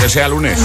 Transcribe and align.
aunque 0.00 0.12
sea 0.12 0.28
lunes. 0.28 0.58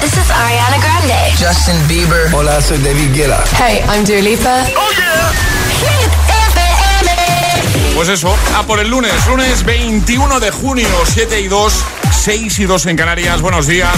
This 0.00 0.12
is 0.14 0.30
Ariana 0.30 0.78
Grande. 0.78 1.32
Justin 1.38 1.76
Bieber. 1.86 2.34
Hola, 2.34 2.60
soy 2.60 2.78
David 2.78 3.14
Guetta. 3.14 3.44
Hey, 3.56 3.84
I'm 3.88 4.04
Dua 4.04 4.20
Lipa. 4.20 4.64
Hit 4.64 6.10
FM. 6.52 7.94
Pues 7.94 8.08
eso, 8.08 8.36
a 8.56 8.64
por 8.64 8.80
el 8.80 8.88
lunes, 8.88 9.12
lunes 9.26 9.64
21 9.64 10.40
de 10.40 10.50
junio, 10.50 10.88
7 11.04 11.40
y 11.40 11.46
2, 11.48 11.84
6 12.10 12.58
y 12.58 12.64
2 12.64 12.86
en 12.86 12.96
Canarias. 12.96 13.40
Buenos 13.40 13.68
días 13.68 13.94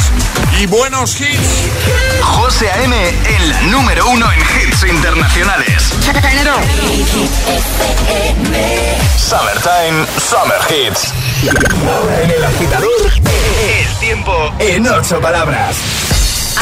y 0.60 0.66
buenos 0.66 1.18
hits. 1.20 1.70
José 2.20 2.70
A.M. 2.70 3.08
en 3.08 3.48
la 3.48 3.62
número 3.62 4.08
uno 4.10 4.26
en 4.30 4.40
hits 4.40 4.82
internacionales. 4.82 5.94
Summertime, 9.16 10.06
Summer 10.18 10.60
Hits. 10.68 11.12
En 12.22 12.30
el 12.30 12.44
agitador, 12.44 12.88
El 13.16 13.27
tiempo 14.08 14.54
en 14.58 14.88
ocho 14.88 15.20
palabras. 15.20 15.76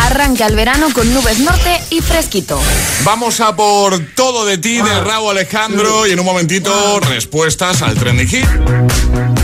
Arranca 0.03 0.47
el 0.47 0.57
verano 0.57 0.89
con 0.93 1.15
nubes 1.15 1.39
norte 1.39 1.81
y 1.91 2.01
fresquito. 2.01 2.61
Vamos 3.05 3.41
a 3.41 3.55
por 3.55 4.05
todo 4.17 4.45
de 4.45 4.59
ti 4.59 4.83
de 4.83 5.01
Raúl 5.05 5.31
Alejandro 5.31 6.09
y 6.09 6.11
en 6.11 6.19
un 6.19 6.27
momentito 6.27 6.99
respuestas 6.99 7.83
al 7.83 7.95
trending 7.95 8.27
hit. 8.27 9.36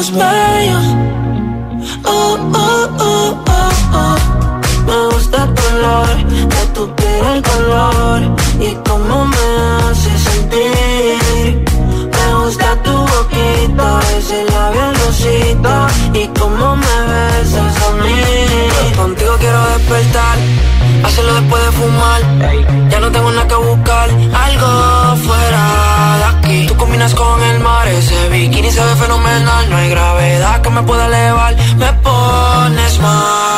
Ojos 0.00 0.12
bellos. 0.12 0.84
Oh, 2.04 2.38
oh, 2.54 2.88
oh, 2.98 3.44
oh, 3.48 3.70
oh. 3.92 4.16
Me 4.86 5.14
gusta 5.14 5.46
tu 5.54 5.62
olor, 5.74 6.16
de 6.52 6.66
tu 6.74 6.94
piel 6.96 7.26
el 7.34 7.42
color 7.42 8.20
y 8.60 8.74
cómo 8.88 9.26
me 9.26 9.46
hace 9.82 10.18
sentir. 10.18 11.64
Me 12.16 12.44
gusta 12.44 12.76
tu 12.82 12.92
boquita, 12.92 14.00
ese 14.18 14.44
labial 14.44 14.94
rosita 15.04 15.86
y 16.14 16.26
cómo 16.38 16.76
me 16.76 16.96
besas 17.10 17.74
a 17.86 17.90
mí. 18.02 18.96
Contigo 18.96 19.32
quiero 19.38 19.60
despertar, 19.76 20.38
hacerlo 21.04 21.34
después 21.34 21.62
de 21.66 21.72
fumar. 21.72 22.20
Ya 22.90 23.00
no 23.00 23.10
tengo 23.10 23.30
nada 23.30 23.48
que 23.48 23.54
buscar, 23.54 24.08
algo 24.10 25.16
fuera 25.26 25.62
de 26.20 26.24
aquí. 26.32 26.66
Tú 26.68 26.76
combinas 26.76 27.14
con 27.14 27.42
el 27.42 27.49
mar, 27.60 27.86
ese 27.88 28.28
bikini 28.28 28.70
se 28.70 28.82
ve 28.84 28.94
fenomenal. 28.96 29.70
No 29.70 29.76
hay 29.76 29.90
gravedad 29.90 30.62
que 30.62 30.70
me 30.70 30.82
pueda 30.82 31.06
elevar, 31.06 31.56
me 31.76 31.92
pones 32.04 32.98
mal 33.00 33.49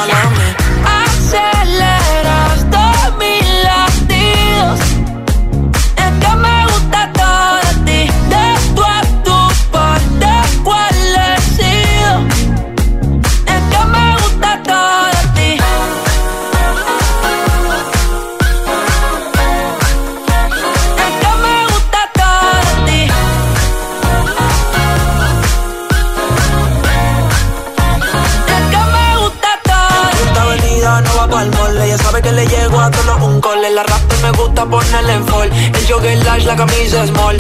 la 36.53 36.57
camisa 36.57 37.07
small. 37.07 37.37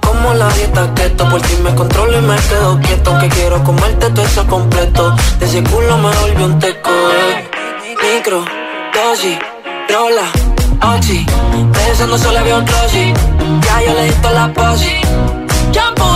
Como 0.00 0.34
la 0.34 0.48
dieta 0.50 0.94
keto, 0.94 1.28
por 1.28 1.40
ti 1.42 1.54
me 1.62 1.74
controlo 1.74 2.18
y 2.18 2.22
me 2.22 2.36
quedo 2.36 2.78
quieto. 2.80 3.18
Que 3.18 3.28
quiero 3.28 3.62
comerte 3.64 4.10
todo 4.10 4.24
eso 4.24 4.46
completo. 4.46 5.16
De 5.38 5.46
ese 5.46 5.62
culo 5.64 5.96
me 5.98 6.14
volvió 6.16 6.46
un 6.46 6.58
teco, 6.58 6.90
eh. 6.90 7.48
Micro, 8.02 8.44
dosis, 8.94 9.38
rola, 9.88 10.26
oxi. 10.94 11.26
Pensando 11.72 12.18
solo 12.18 12.38
había 12.38 12.56
un 12.58 12.64
glossy. 12.64 13.12
Ya 13.66 13.82
yo 13.84 13.94
le 13.94 14.04
di 14.04 14.14
la 14.32 14.52
posi. 14.54 14.94
Shampoo 15.72 16.15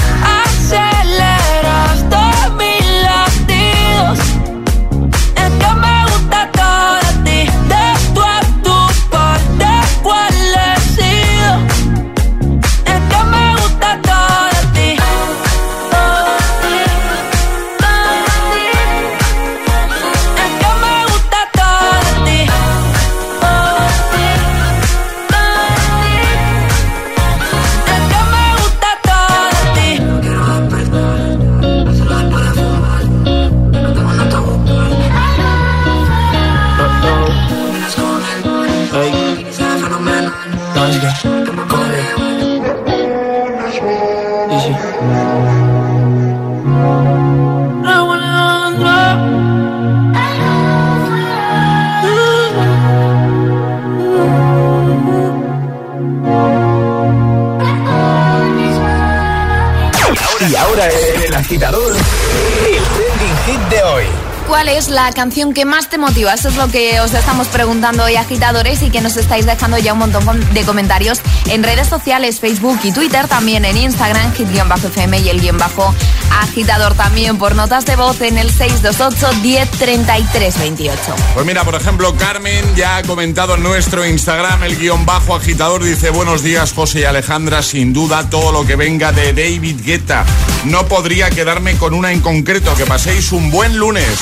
¿Cuál 64.47 64.69
es 64.69 64.89
la 64.89 65.11
canción 65.11 65.53
que 65.53 65.65
más 65.65 65.89
te 65.89 65.97
motiva? 65.97 66.33
Eso 66.33 66.49
es 66.49 66.55
lo 66.55 66.69
que 66.69 66.99
os 67.01 67.13
estamos 67.13 67.47
preguntando 67.47 68.03
hoy, 68.03 68.15
agitadores, 68.15 68.81
y 68.81 68.89
que 68.89 69.01
nos 69.01 69.17
estáis 69.17 69.45
dejando 69.45 69.77
ya 69.77 69.93
un 69.93 69.99
montón 69.99 70.53
de 70.53 70.63
comentarios 70.63 71.19
en 71.49 71.63
redes 71.63 71.87
sociales, 71.87 72.39
Facebook 72.39 72.79
y 72.83 72.91
Twitter, 72.91 73.27
también 73.27 73.65
en 73.65 73.77
Instagram, 73.77 74.33
hit-fm 74.33 75.19
y 75.19 75.29
el 75.29 75.41
guion 75.41 75.57
bajo 75.57 75.93
agitador 76.39 76.93
también 76.95 77.37
por 77.37 77.55
notas 77.55 77.85
de 77.85 77.95
voz 77.95 78.21
en 78.21 78.37
el 78.37 78.49
628 78.49 79.41
1033 79.41 80.59
28. 80.59 80.99
Pues 81.33 81.45
mira, 81.45 81.63
por 81.63 81.75
ejemplo, 81.75 82.15
Carmen 82.15 82.75
ya 82.75 82.97
ha 82.97 83.03
comentado 83.03 83.55
en 83.55 83.63
nuestro 83.63 84.05
Instagram 84.05 84.63
el 84.63 84.77
guion 84.77 85.05
bajo 85.05 85.35
agitador. 85.35 85.83
Dice, 85.83 86.09
buenos 86.09 86.43
días 86.43 86.73
José 86.73 87.01
y 87.01 87.03
Alejandra, 87.03 87.61
sin 87.61 87.93
duda 87.93 88.29
todo 88.29 88.51
lo 88.51 88.65
que 88.65 88.75
venga 88.75 89.11
de 89.11 89.33
David 89.33 89.81
Guetta. 89.83 90.25
No 90.65 90.85
podría 90.87 91.29
quedarme 91.29 91.75
con 91.77 91.93
una 91.93 92.11
en 92.11 92.21
concreto, 92.21 92.75
que 92.75 92.85
paséis 92.85 93.31
un 93.31 93.51
buen 93.51 93.77
lunes. 93.77 94.19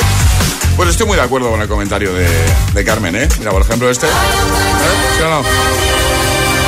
Pues 0.75 0.89
estoy 0.89 1.07
muy 1.07 1.17
de 1.17 1.23
acuerdo 1.23 1.50
con 1.51 1.61
el 1.61 1.67
comentario 1.67 2.13
de, 2.13 2.85
Carmen, 2.85 3.15
¿eh? 3.15 3.27
Mira, 3.38 3.51
por 3.51 3.61
ejemplo, 3.61 3.89
este. 3.89 4.07
¿Eh? 4.07 4.09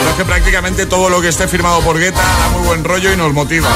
Es 0.09 0.17
que 0.17 0.25
prácticamente 0.25 0.85
todo 0.85 1.09
lo 1.09 1.21
que 1.21 1.29
esté 1.29 1.47
firmado 1.47 1.79
por 1.79 1.97
Guetta 1.97 2.21
da 2.21 2.49
muy 2.49 2.67
buen 2.67 2.83
rollo 2.83 3.13
y 3.13 3.15
nos 3.15 3.31
motiva. 3.31 3.69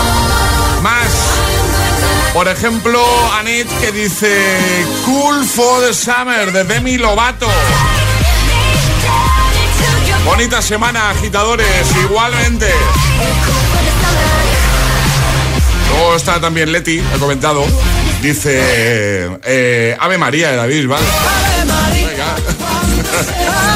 Por 2.35 2.49
ejemplo, 2.49 3.01
Anet 3.39 3.65
que 3.79 3.93
dice 3.93 4.27
Cool 5.05 5.45
for 5.45 5.81
the 5.81 5.93
Summer 5.93 6.51
de 6.51 6.65
Demi 6.65 6.97
Lovato. 6.97 7.47
Bonita 10.25 10.61
semana, 10.61 11.11
agitadores, 11.11 11.65
igualmente. 12.03 12.69
Luego 15.91 16.15
está 16.17 16.41
también 16.41 16.73
Leti, 16.73 16.99
ha 16.99 17.17
comentado. 17.19 17.65
Dice 18.21 19.29
eh, 19.45 19.95
Ave 19.97 20.17
María 20.17 20.51
de 20.51 20.57
David, 20.57 20.89
¿vale? 20.89 21.05
Venga. 21.93 22.35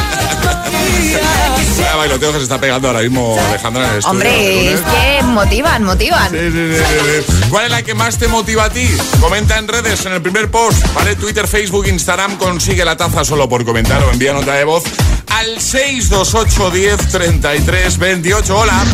Bailoteo 1.99 2.31
que 2.31 2.37
se 2.37 2.43
está 2.43 2.61
pegando 2.61 2.87
ahora 2.87 3.01
mismo 3.01 3.37
Alejandra 3.49 3.83
en 3.83 3.91
el 3.91 3.97
estudio. 3.97 4.11
Hombre, 4.11 4.73
es 4.73 4.79
que 4.79 5.23
motivan, 5.23 5.83
motivan. 5.83 6.31
Sí, 6.31 6.37
sí, 6.51 6.77
sí. 6.77 7.49
¿Cuál 7.49 7.65
es 7.65 7.71
la 7.71 7.83
que 7.83 7.93
más 7.93 8.17
te 8.17 8.29
motiva 8.29 8.65
a 8.65 8.69
ti? 8.69 8.89
Comenta 9.19 9.57
en 9.57 9.67
redes, 9.67 10.05
en 10.05 10.13
el 10.13 10.21
primer 10.21 10.49
post, 10.49 10.81
¿vale? 10.93 11.17
Twitter, 11.17 11.45
Facebook, 11.45 11.87
Instagram, 11.87 12.37
consigue 12.37 12.85
la 12.85 12.95
taza 12.95 13.25
solo 13.25 13.49
por 13.49 13.65
comentar 13.65 14.01
o 14.03 14.11
envía 14.11 14.31
nota 14.31 14.53
de 14.53 14.63
voz 14.63 14.83
al 15.27 15.59
628 15.59 16.71
10 16.71 17.07
33 17.09 17.97
28. 17.97 18.57
Hola. 18.57 18.85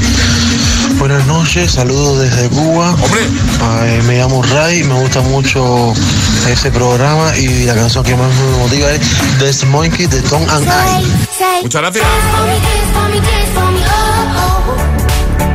Buenas 0.99 1.25
noches, 1.27 1.71
saludos 1.73 2.19
desde 2.21 2.49
Cuba. 2.49 2.91
Hombre, 2.91 3.21
Eh, 3.83 4.01
me 4.05 4.17
llamo 4.17 4.41
Ray, 4.43 4.83
me 4.83 4.99
gusta 5.01 5.21
mucho 5.21 5.93
ese 6.49 6.71
programa 6.71 7.35
y 7.37 7.65
la 7.65 7.75
canción 7.75 8.03
que 8.03 8.15
más 8.15 8.29
me 8.33 8.57
motiva 8.57 8.91
es 8.91 9.01
This 9.39 9.65
Monkey 9.65 10.07
de 10.07 10.21
Tom 10.23 10.41
and 10.49 10.65
I. 10.67 11.05
muchas 11.63 11.81
gracias. 11.81 12.05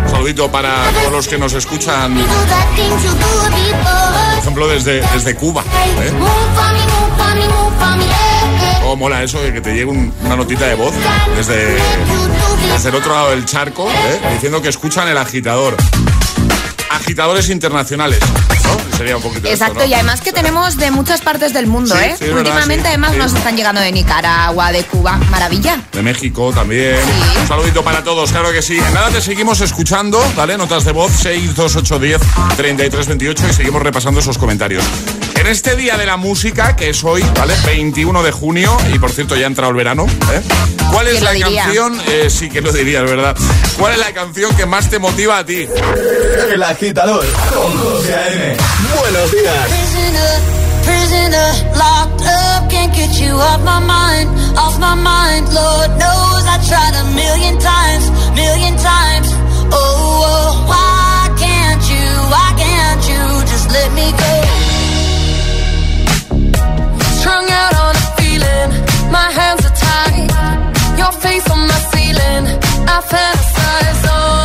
Un 0.04 0.10
saludito 0.10 0.50
para 0.50 0.75
todos 1.00 1.12
los 1.12 1.28
que 1.28 1.38
nos 1.38 1.52
escuchan, 1.54 2.14
por 2.14 2.25
ejemplo, 4.38 4.69
desde, 4.69 5.00
desde 5.14 5.34
Cuba. 5.34 5.64
¿eh? 6.00 6.12
Oh, 8.92 8.96
mola 8.96 9.22
eso 9.22 9.40
de 9.40 9.52
que 9.52 9.60
te 9.60 9.70
llegue 9.70 9.84
un- 9.84 10.12
una 10.25 10.34
notita 10.34 10.66
de 10.66 10.75
voz 10.75 10.92
desde, 11.37 11.76
desde 12.72 12.88
el 12.88 12.94
otro 12.96 13.12
lado 13.14 13.31
del 13.31 13.44
charco, 13.44 13.88
¿eh? 13.88 14.20
diciendo 14.32 14.60
que 14.60 14.69
escuchan 14.69 15.06
el 15.06 15.16
agitador. 15.16 15.76
Agitadores 16.90 17.48
internacionales, 17.50 18.19
¿no? 18.20 18.96
Sería 18.98 19.16
un 19.16 19.22
poquito 19.22 19.46
esto, 19.48 19.52
Exacto, 19.64 19.78
¿no? 19.81 19.84
y 19.87 19.94
además 19.94 20.20
que 20.22 20.32
tenemos 20.32 20.76
de 20.76 20.90
muchas 20.90 21.20
partes 21.20 21.52
del 21.52 21.69
mundo, 21.69 21.94
Sí, 21.94 22.00
¿eh? 22.02 22.14
sí, 22.19 22.25
es 22.25 22.34
verdad, 22.34 22.38
Últimamente 22.38 22.82
sí, 22.82 22.88
además 22.88 23.16
nos 23.16 23.32
están 23.32 23.56
llegando 23.56 23.81
de 23.81 23.92
Nicaragua, 23.92 24.72
de 24.72 24.82
Cuba, 24.82 25.19
maravilla. 25.31 25.81
De 25.92 26.02
México 26.02 26.52
también. 26.52 26.96
Un 27.40 27.46
saludito 27.46 27.84
para 27.84 28.02
todos, 28.02 28.32
claro 28.32 28.50
que 28.50 28.60
sí. 28.60 28.76
En 28.76 28.92
nada 28.92 29.10
te 29.10 29.20
seguimos 29.20 29.60
escuchando, 29.60 30.20
¿vale? 30.34 30.58
Notas 30.58 30.84
de 30.84 30.90
voz 30.90 31.12
62810 31.12 32.20
3328 32.56 33.44
y 33.48 33.52
seguimos 33.52 33.82
repasando 33.82 34.19
esos 34.19 34.37
comentarios. 34.37 34.84
En 35.40 35.46
este 35.46 35.75
día 35.75 35.96
de 35.96 36.04
la 36.06 36.16
música, 36.19 36.76
que 36.76 36.90
es 36.90 37.02
hoy, 37.02 37.25
¿vale? 37.37 37.54
21 37.64 38.22
de 38.22 38.31
junio, 38.31 38.76
y 38.94 38.98
por 38.98 39.10
cierto 39.10 39.34
ya 39.37 39.44
ha 39.44 39.46
entrado 39.46 39.70
el 39.70 39.76
verano, 39.76 40.04
¿eh? 40.32 40.42
¿Cuál 40.92 41.06
es 41.08 41.14
¿Quién 41.14 41.25
la 41.25 41.31
diría? 41.32 41.62
canción? 41.64 42.00
eh, 42.08 42.28
sí 42.31 42.48
que 42.50 42.60
lo 42.60 42.70
dirías, 42.72 43.04
¿verdad? 43.04 43.34
¿Cuál 43.78 43.92
es 43.94 43.98
la 43.98 44.12
canción 44.12 44.54
que 44.54 44.66
más 44.66 44.90
te 44.90 44.98
motiva 44.98 45.38
a 45.38 45.44
ti? 45.44 45.66
El 46.52 46.62
agitador 46.62 47.25
con 47.54 47.78
José 47.78 48.14
A.M. 48.14 48.56
Buenos 49.00 49.32
días. 49.32 49.69
Prisoner, 49.69 50.40
prisoner, 50.84 51.76
locked 51.76 52.20
up, 52.26 52.69
can't 52.70 52.94
get 52.94 53.10
you 53.19 53.34
off 53.34 53.60
my 53.64 53.81
mind, 53.81 54.28
off 54.58 54.78
my 54.78 54.94
mind. 54.94 55.48
Lord 55.54 55.90
knows 55.98 56.44
I 56.46 56.58
tried 56.69 56.94
a 57.00 57.04
million 57.14 57.58
times, 57.58 58.10
million 58.34 58.76
times. 58.76 59.28
Oh, 59.72 60.22
oh, 60.22 60.64
why 60.69 61.34
can't 61.40 61.82
you, 61.88 62.06
why 62.31 62.52
can't 62.58 63.08
you 63.08 63.46
just 63.50 63.70
let 63.72 63.90
me 63.94 64.12
go? 64.12 64.39
My 69.10 69.28
hands 69.38 69.64
are 69.68 69.76
tied, 69.86 70.30
your 70.98 71.12
face 71.24 71.48
on 71.50 71.60
my 71.70 71.80
ceiling. 71.92 72.44
I 72.94 72.96
fantasize, 73.10 74.02
oh, 74.16 74.39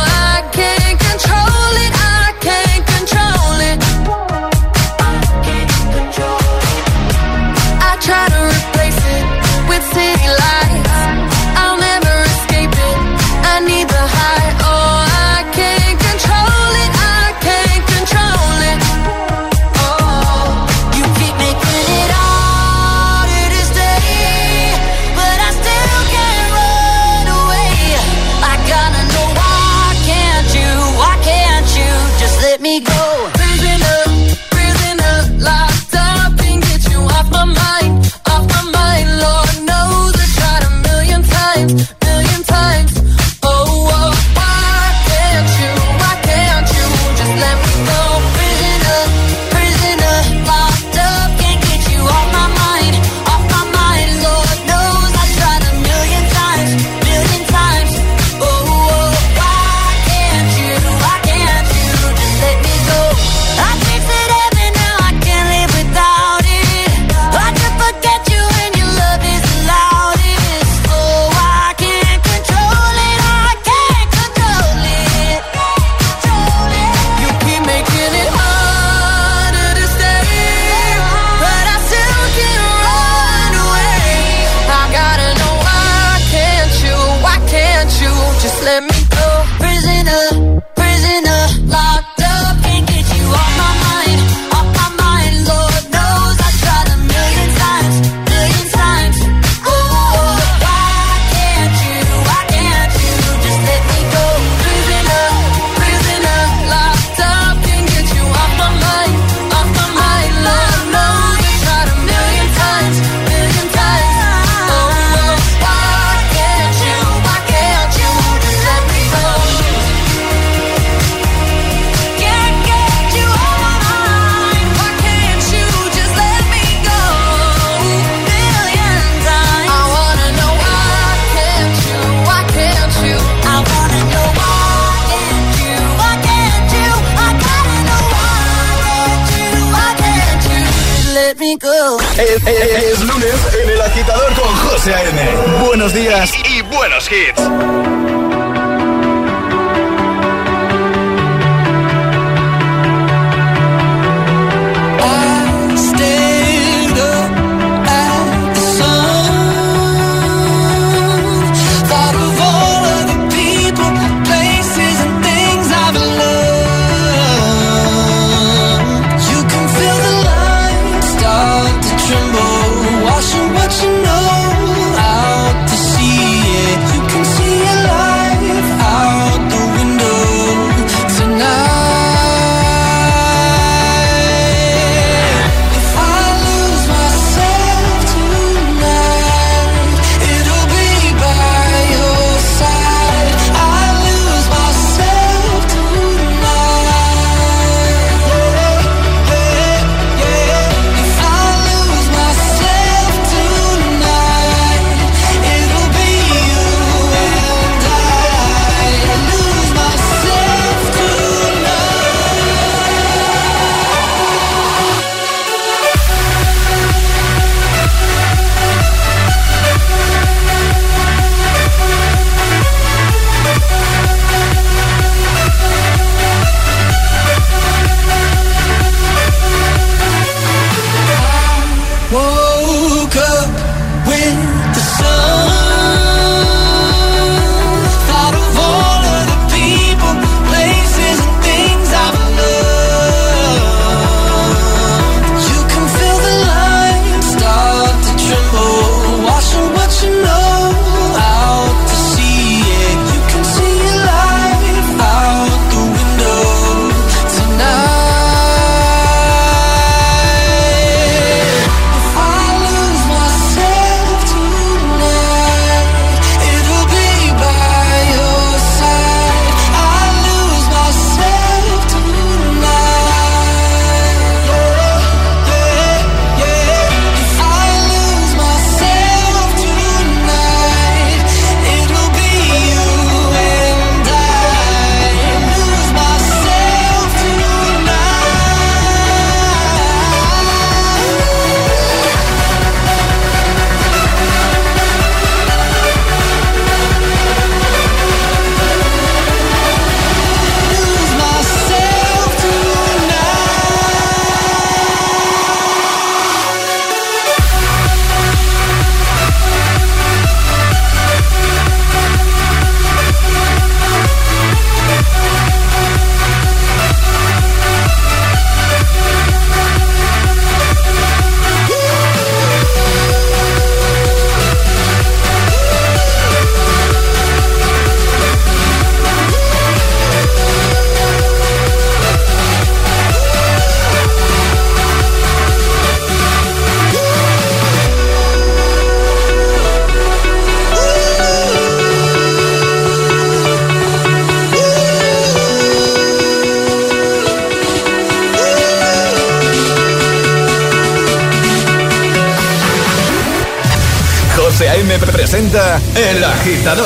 agitador. 356.46 356.85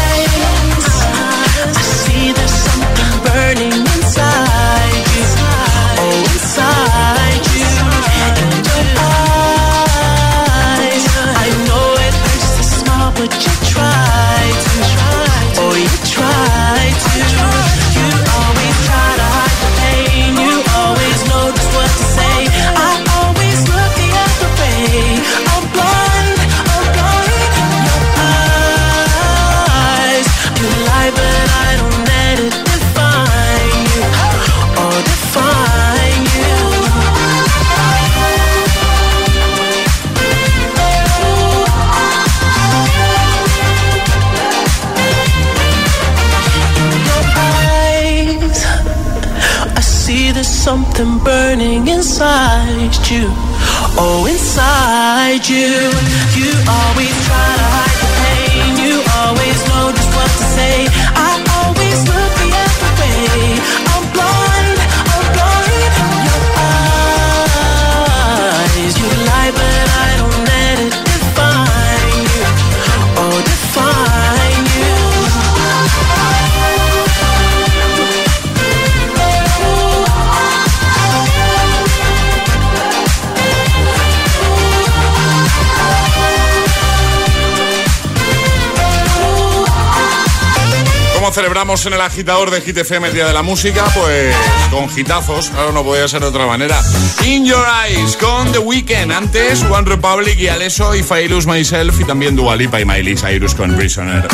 ¿Cómo 91.31 91.39
celebramos 91.43 91.85
en 91.85 91.93
el 91.93 92.01
agitador 92.01 92.51
de 92.51 92.59
Hit 92.59 92.77
FM 92.79 93.07
el 93.07 93.13
Día 93.13 93.25
de 93.25 93.31
la 93.31 93.41
Música? 93.41 93.85
Pues 93.95 94.35
con 94.69 94.89
hitazos, 94.93 95.49
claro, 95.49 95.71
no 95.71 95.81
podía 95.81 96.05
ser 96.09 96.19
de 96.19 96.27
otra 96.27 96.45
manera. 96.45 96.77
In 97.23 97.45
Your 97.45 97.65
Eyes 97.87 98.17
con 98.17 98.51
The 98.51 98.57
Weeknd, 98.59 99.13
antes 99.13 99.63
One 99.63 99.83
Republic 99.89 100.37
y 100.37 100.49
Aleso 100.49 100.93
y 100.93 101.03
Failus 101.03 101.47
Myself 101.47 102.01
y 102.01 102.03
también 102.03 102.35
Dua 102.35 102.57
Lipa 102.57 102.81
y 102.81 102.85
Miley 102.85 103.15
Cyrus 103.15 103.55
con 103.55 103.73
Prisoner. 103.77 104.27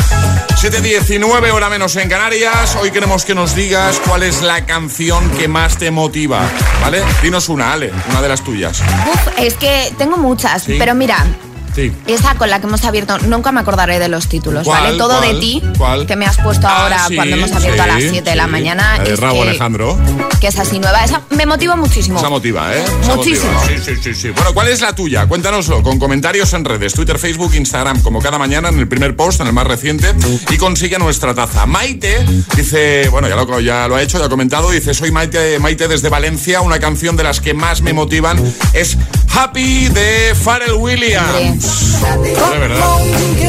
7.19 0.60 1.52
hora 1.52 1.70
menos 1.70 1.94
en 1.94 2.08
Canarias, 2.08 2.74
hoy 2.82 2.90
queremos 2.90 3.24
que 3.24 3.36
nos 3.36 3.54
digas 3.54 4.00
cuál 4.04 4.24
es 4.24 4.42
la 4.42 4.66
canción 4.66 5.30
que 5.38 5.46
más 5.46 5.78
te 5.78 5.92
motiva, 5.92 6.40
¿vale? 6.82 7.00
Dinos 7.22 7.48
una, 7.48 7.74
Ale, 7.74 7.92
una 8.10 8.20
de 8.20 8.28
las 8.28 8.42
tuyas. 8.42 8.80
Uf, 8.80 9.28
es 9.38 9.54
que 9.54 9.92
tengo 9.96 10.16
muchas, 10.16 10.64
Sí. 10.64 10.74
pero 10.80 10.96
mira, 10.96 11.24
Sí. 11.78 11.92
esa 12.06 12.34
con 12.34 12.50
la 12.50 12.60
que 12.60 12.66
hemos 12.66 12.84
abierto, 12.84 13.18
nunca 13.20 13.52
me 13.52 13.60
acordaré 13.60 13.98
de 13.98 14.08
los 14.08 14.28
títulos. 14.28 14.66
¿vale? 14.66 14.96
Todo 14.98 15.18
¿Cuál? 15.18 15.34
de 15.34 15.40
ti, 15.40 15.62
¿Cuál? 15.78 16.06
que 16.06 16.16
me 16.16 16.26
has 16.26 16.36
puesto 16.38 16.66
Ah, 16.66 16.82
ahora 16.84 17.04
sí, 17.08 17.14
cuando 17.14 17.36
hemos 17.36 17.52
abierto 17.52 17.82
a 17.82 17.86
las 17.86 18.02
sí, 18.02 18.08
7 18.10 18.30
de 18.30 18.36
la 18.36 18.46
mañana. 18.46 18.98
La 18.98 19.04
de 19.04 19.12
es 19.12 19.20
Rabo 19.20 19.42
que- 19.42 19.48
Alejandro. 19.50 19.98
Que 20.40 20.48
es 20.48 20.58
así 20.58 20.78
nueva, 20.78 21.04
esa 21.04 21.22
me 21.30 21.46
motiva 21.46 21.74
muchísimo. 21.76 22.18
Esa 22.18 22.28
motiva, 22.28 22.74
¿eh? 22.74 22.82
Esa 23.02 23.16
Muchísimo. 23.16 23.52
motiva. 23.52 23.78
Sí, 23.84 23.94
sí, 23.94 24.00
sí, 24.02 24.14
sí. 24.14 24.30
Bueno, 24.30 24.54
¿cuál 24.54 24.68
es 24.68 24.80
la 24.80 24.94
tuya? 24.94 25.26
Cuéntanoslo 25.26 25.82
con 25.82 25.98
comentarios 25.98 26.52
en 26.52 26.64
redes, 26.64 26.94
Twitter, 26.94 27.18
Facebook, 27.18 27.54
Instagram, 27.54 28.02
como 28.02 28.20
cada 28.20 28.38
mañana 28.38 28.68
en 28.68 28.78
el 28.78 28.88
primer 28.88 29.16
post, 29.16 29.40
en 29.40 29.48
el 29.48 29.52
más 29.52 29.66
reciente, 29.66 30.14
y 30.50 30.56
consigue 30.56 30.98
nuestra 30.98 31.34
taza. 31.34 31.66
Maite 31.66 32.24
dice, 32.56 33.08
bueno, 33.10 33.28
ya 33.28 33.36
lo, 33.36 33.60
ya 33.60 33.88
lo 33.88 33.96
ha 33.96 34.02
hecho, 34.02 34.18
ya 34.18 34.26
ha 34.26 34.28
comentado, 34.28 34.70
dice, 34.70 34.94
soy 34.94 35.10
Maite, 35.10 35.58
Maite 35.58 35.88
desde 35.88 36.08
Valencia, 36.08 36.60
una 36.60 36.78
canción 36.78 37.16
de 37.16 37.24
las 37.24 37.40
que 37.40 37.54
más 37.54 37.82
me 37.82 37.92
motivan 37.92 38.40
es 38.72 38.96
Happy 39.40 39.86
de 39.90 40.34
Pharrell 40.34 40.72
Williams. 40.72 42.00
De 42.20 42.58
verdad, 42.58 43.00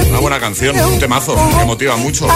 una 0.10 0.20
buena 0.20 0.40
canción, 0.40 0.80
un 0.80 1.00
temazo, 1.00 1.36
me 1.58 1.66
motiva 1.66 1.98
mucho. 1.98 2.28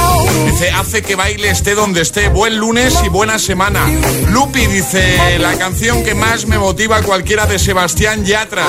Dice, 0.47 0.71
hace 0.71 1.03
que 1.03 1.15
baile 1.15 1.51
esté 1.51 1.75
donde 1.75 2.01
esté, 2.01 2.29
buen 2.29 2.57
lunes 2.57 2.97
y 3.05 3.09
buena 3.09 3.37
semana. 3.37 3.85
Lupi 4.29 4.65
dice, 4.65 5.37
la 5.37 5.55
canción 5.55 6.03
que 6.03 6.15
más 6.15 6.47
me 6.47 6.57
motiva 6.57 7.03
cualquiera 7.03 7.45
de 7.45 7.59
Sebastián 7.59 8.25
Yatra. 8.25 8.65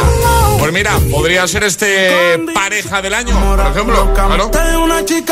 Pues 0.59 0.71
mira, 0.71 0.99
podría 1.11 1.49
ser 1.49 1.65
este 1.65 2.39
pareja 2.53 3.01
del 3.01 3.15
año, 3.15 3.41
por 3.41 3.67
ejemplo. 3.67 4.13
Claro. 4.13 4.51
que. 4.51 5.25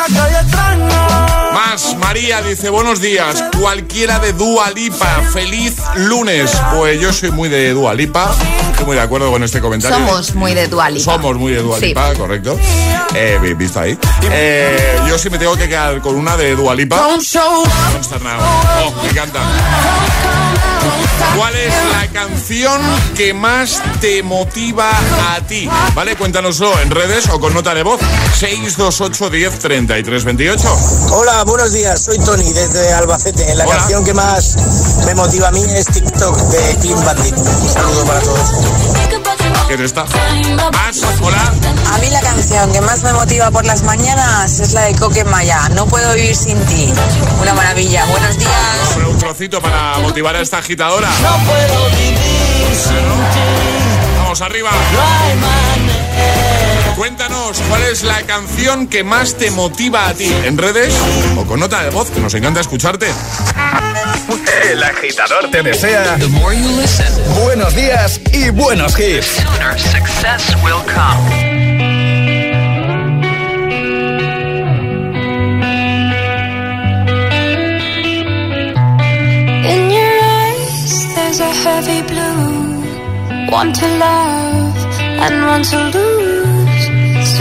Más, 1.52 1.96
María 1.98 2.40
dice, 2.40 2.70
buenos 2.70 3.02
días, 3.02 3.44
cualquiera 3.60 4.18
de 4.18 4.32
Dua 4.32 4.70
Lipa, 4.70 5.22
feliz 5.32 5.74
lunes. 5.96 6.50
Pues 6.74 6.98
yo 6.98 7.12
soy 7.12 7.30
muy 7.30 7.50
de 7.50 7.72
Dua 7.72 7.92
Lipa, 7.92 8.34
estoy 8.70 8.86
muy 8.86 8.96
de 8.96 9.02
acuerdo 9.02 9.30
con 9.30 9.41
este 9.42 9.60
comentario. 9.60 9.96
Somos 9.96 10.34
muy 10.34 10.54
de 10.54 10.68
Dualipa. 10.68 11.04
Somos 11.12 11.36
muy 11.36 11.52
de 11.52 11.62
Dua 11.62 11.78
Sí. 11.78 11.86
Lipa, 11.86 12.12
correcto. 12.14 12.58
Eh, 13.14 13.38
vi- 13.42 13.54
visto 13.54 13.80
ahí. 13.80 13.98
Eh, 14.30 14.98
yo 15.08 15.18
sí 15.18 15.30
me 15.30 15.38
tengo 15.38 15.56
que 15.56 15.68
quedar 15.68 16.00
con 16.00 16.14
una 16.16 16.36
de 16.36 16.54
Dua 16.56 16.74
Lipa. 16.74 16.96
Consternado. 17.06 18.42
Oh, 18.86 19.02
me 19.02 19.10
encanta. 19.10 19.40
¿Cuál 21.36 21.54
es 21.56 21.72
la 21.92 22.08
canción 22.08 22.80
que 23.16 23.32
más 23.32 23.80
te 24.00 24.22
motiva 24.22 24.90
a 24.90 25.40
ti? 25.46 25.68
¿Vale? 25.94 26.16
Cuéntanoslo 26.16 26.78
en 26.80 26.90
redes 26.90 27.28
o 27.30 27.40
con 27.40 27.54
nota 27.54 27.74
de 27.74 27.82
voz. 27.82 28.00
628 28.38 29.30
10 29.30 29.58
33 29.58 30.24
28. 30.24 30.76
Hola, 31.12 31.44
buenos 31.44 31.72
días. 31.72 32.02
Soy 32.02 32.18
Tony 32.18 32.52
desde 32.52 32.92
Albacete. 32.92 33.54
La 33.54 33.64
Hola. 33.64 33.76
canción 33.76 34.04
que 34.04 34.12
más 34.14 34.56
me 35.06 35.14
motiva 35.14 35.48
a 35.48 35.52
mí 35.52 35.62
es 35.74 35.86
TikTok 35.86 36.36
de 36.36 36.76
Clean 36.80 37.04
Bandit. 37.04 37.36
Un 37.36 37.68
saludo 37.68 38.04
para 38.04 38.20
todos. 38.20 38.50
¿Qué 39.72 39.76
es 39.76 39.84
esta? 39.86 40.04
Más, 40.04 41.02
hola. 41.22 41.50
A 41.94 41.98
mí 41.98 42.10
la 42.10 42.20
canción 42.20 42.70
que 42.74 42.82
más 42.82 43.02
me 43.04 43.14
motiva 43.14 43.50
por 43.50 43.64
las 43.64 43.82
mañanas 43.84 44.60
es 44.60 44.74
la 44.74 44.82
de 44.82 44.94
Coque 44.96 45.24
Maya. 45.24 45.66
No 45.70 45.86
puedo 45.86 46.12
vivir 46.12 46.36
sin 46.36 46.62
ti. 46.66 46.92
Una 47.40 47.54
maravilla. 47.54 48.04
Buenos 48.04 48.36
días. 48.36 48.52
Hombre, 48.90 49.08
un 49.08 49.16
trocito 49.16 49.62
para 49.62 49.96
motivar 50.00 50.36
a 50.36 50.42
esta 50.42 50.58
agitadora. 50.58 51.08
No 51.22 51.38
puedo 51.46 51.88
vivir 51.88 52.74
sin 52.74 52.96
ti. 52.96 54.18
Vamos 54.18 54.42
arriba. 54.42 54.70
No 54.92 55.00
hay 55.00 55.36
manera. 55.36 55.81
Cuéntanos 57.02 57.60
cuál 57.68 57.82
es 57.82 58.04
la 58.04 58.22
canción 58.22 58.86
que 58.86 59.02
más 59.02 59.34
te 59.34 59.50
motiva 59.50 60.06
a 60.06 60.14
ti 60.14 60.32
en 60.44 60.56
redes 60.56 60.94
o 61.36 61.44
con 61.44 61.58
nota 61.58 61.82
de 61.82 61.90
voz, 61.90 62.10
que 62.10 62.20
nos 62.20 62.32
encanta 62.34 62.60
escucharte. 62.60 63.08
El 64.70 64.80
agitador 64.84 65.50
te 65.50 65.64
desea 65.64 66.16
buenos 67.42 67.74
días 67.74 68.20
y 68.32 68.50
buenos 68.50 68.96
hits. 69.00 69.40
In 79.64 79.90
your 79.90 80.22
eyes, 80.22 81.14
there's 81.16 81.40
a 81.40 81.52
heavy 81.52 82.02
blue. 82.02 83.50
One 83.50 83.72
to 83.72 83.88
love 83.98 84.76
and 85.18 85.44
one 85.44 85.64
to 85.64 85.98
lose. 85.98 86.51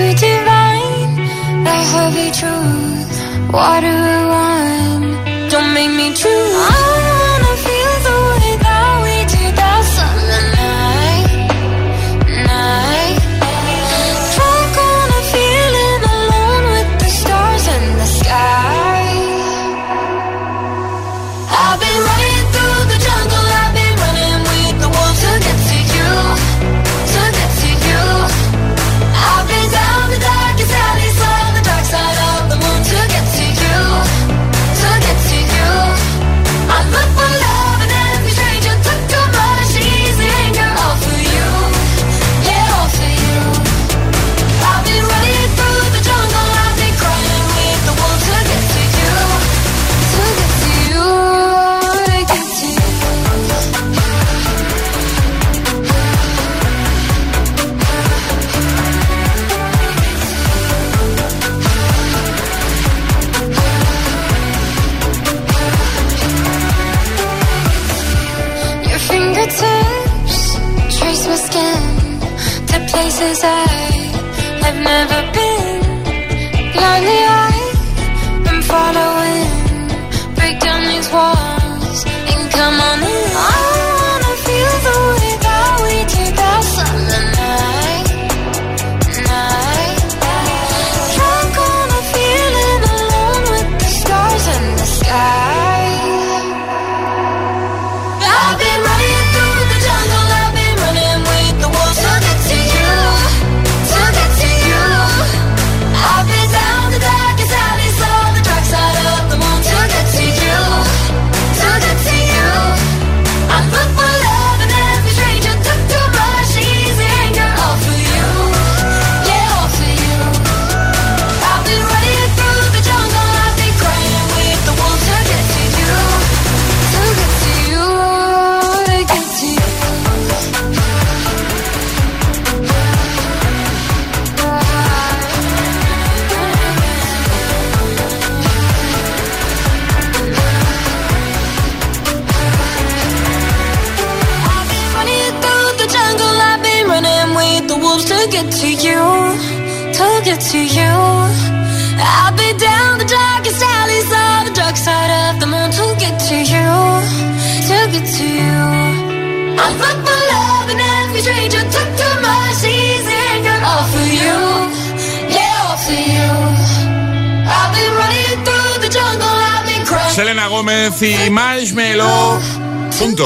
Sweet 0.02 0.18
divine, 0.18 1.16
the 1.64 1.78
heavy 1.94 2.32
truth. 2.40 3.54
Water 3.54 4.02
wine, 4.32 5.50
don't 5.50 5.74
make 5.76 5.92
me 5.92 6.12
choose. 6.16 7.11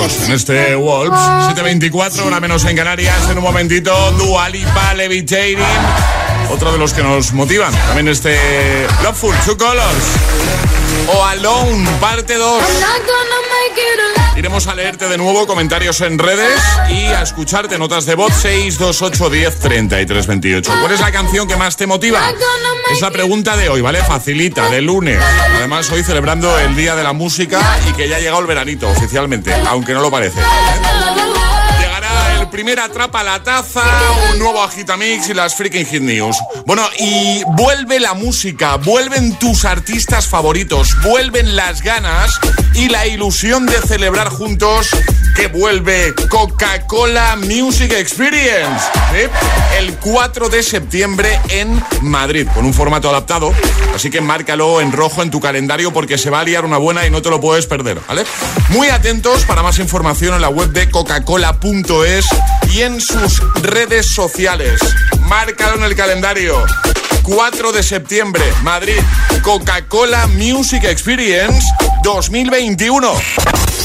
En 0.03 0.33
este 0.33 0.75
Wolves 0.75 1.17
724, 1.47 2.25
una 2.25 2.41
menos 2.41 2.65
en 2.65 2.75
Canarias. 2.75 3.29
En 3.29 3.37
un 3.37 3.43
momentito, 3.43 4.11
Dua 4.17 4.49
Lipa, 4.49 4.93
Levitating. 4.93 5.57
Otro 6.49 6.73
de 6.73 6.77
los 6.77 6.93
que 6.93 7.01
nos 7.01 7.31
motivan. 7.31 7.73
También 7.73 8.09
este 8.09 8.37
Loveful, 9.03 9.33
Two 9.45 9.57
Colors. 9.57 10.05
O 11.07 11.23
Alone, 11.23 11.87
parte 12.01 12.35
2. 12.35 12.63
Iremos 14.45 14.67
a 14.67 14.75
leerte 14.75 15.09
de 15.09 15.17
nuevo 15.17 15.47
comentarios 15.47 16.01
en 16.01 16.19
redes 16.19 16.61
y 16.87 17.05
a 17.05 17.23
escucharte 17.23 17.79
notas 17.79 18.05
de 18.05 18.13
voz 18.13 18.31
628 18.31 19.31
10 19.31 19.59
33 19.59 20.27
28. 20.27 20.71
¿Cuál 20.81 20.91
es 20.91 20.99
la 20.99 21.11
canción 21.11 21.47
que 21.47 21.55
más 21.55 21.75
te 21.75 21.87
motiva? 21.87 22.21
Es 22.91 23.01
la 23.01 23.09
pregunta 23.09 23.57
de 23.57 23.69
hoy, 23.69 23.81
¿vale? 23.81 24.03
Facilita, 24.03 24.69
de 24.69 24.83
lunes. 24.83 25.19
Además, 25.55 25.89
hoy 25.89 26.03
celebrando 26.03 26.59
el 26.59 26.75
Día 26.75 26.95
de 26.95 27.01
la 27.01 27.13
Música 27.13 27.59
y 27.89 27.93
que 27.93 28.07
ya 28.07 28.17
ha 28.17 28.19
llegado 28.19 28.39
el 28.39 28.45
veranito 28.45 28.87
oficialmente, 28.87 29.51
aunque 29.67 29.93
no 29.93 30.01
lo 30.01 30.11
parece. 30.11 30.39
Llegará 30.39 31.54
el 32.55 32.63
primer 32.63 32.79
Atrapa 32.79 33.21
la 33.21 33.43
Taza, 33.43 33.83
un 34.31 34.39
nuevo 34.39 34.63
Agitamix 34.63 35.27
y 35.27 35.33
las 35.33 35.55
Freaking 35.55 35.85
Hit 35.85 36.01
News. 36.01 36.37
Bueno, 36.65 36.83
y 36.97 37.43
vuelve 37.47 37.99
la 37.99 38.13
música, 38.13 38.77
vuelven 38.77 39.37
tus 39.39 39.65
artistas 39.65 40.25
favoritos, 40.27 40.95
vuelven 41.03 41.57
las 41.57 41.81
ganas 41.81 42.31
y 42.73 42.87
la 42.87 43.07
ilusión 43.07 43.65
de 43.65 43.81
celebrar 43.81 44.29
juntos 44.29 44.87
que 45.35 45.47
vuelve 45.47 46.13
Coca-Cola 46.29 47.35
Music 47.35 47.91
Experience. 47.91 48.85
¿sí? 49.11 49.27
El 49.77 49.93
4 49.95 50.47
de 50.47 50.63
septiembre 50.63 51.37
en 51.49 51.83
Madrid, 52.01 52.47
con 52.53 52.65
un 52.65 52.73
formato 52.73 53.09
adaptado. 53.09 53.51
Así 53.93 54.09
que 54.09 54.21
márcalo 54.21 54.79
en 54.79 54.93
rojo 54.93 55.21
en 55.21 55.29
tu 55.29 55.41
calendario 55.41 55.91
porque 55.91 56.17
se 56.17 56.29
va 56.29 56.39
a 56.39 56.43
liar 56.45 56.63
una 56.63 56.77
buena 56.77 57.05
y 57.05 57.09
no 57.09 57.21
te 57.21 57.29
lo 57.29 57.41
puedes 57.41 57.65
perder, 57.65 57.99
¿vale? 58.07 58.23
Muy 58.69 58.87
atentos 58.87 59.43
para 59.43 59.61
más 59.61 59.77
información 59.79 60.35
en 60.35 60.41
la 60.41 60.49
web 60.49 60.69
de 60.69 60.89
coca-cola.es 60.89 62.25
y 62.71 62.81
en 62.81 62.99
sus 63.01 63.41
redes 63.61 64.07
sociales. 64.13 64.79
Márcalo 65.21 65.77
en 65.77 65.83
el 65.83 65.95
calendario. 65.95 66.65
4 67.23 67.71
de 67.71 67.81
septiembre, 67.81 68.43
Madrid, 68.61 68.99
Coca-Cola 69.41 70.27
Music 70.27 70.83
Experience 70.83 71.65
2021. 72.03 73.11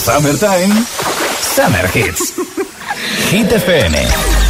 Summertime, 0.04 0.84
Summer 1.54 1.90
Hits. 1.94 2.34
Hit 3.30 3.50
FM. 3.52 4.49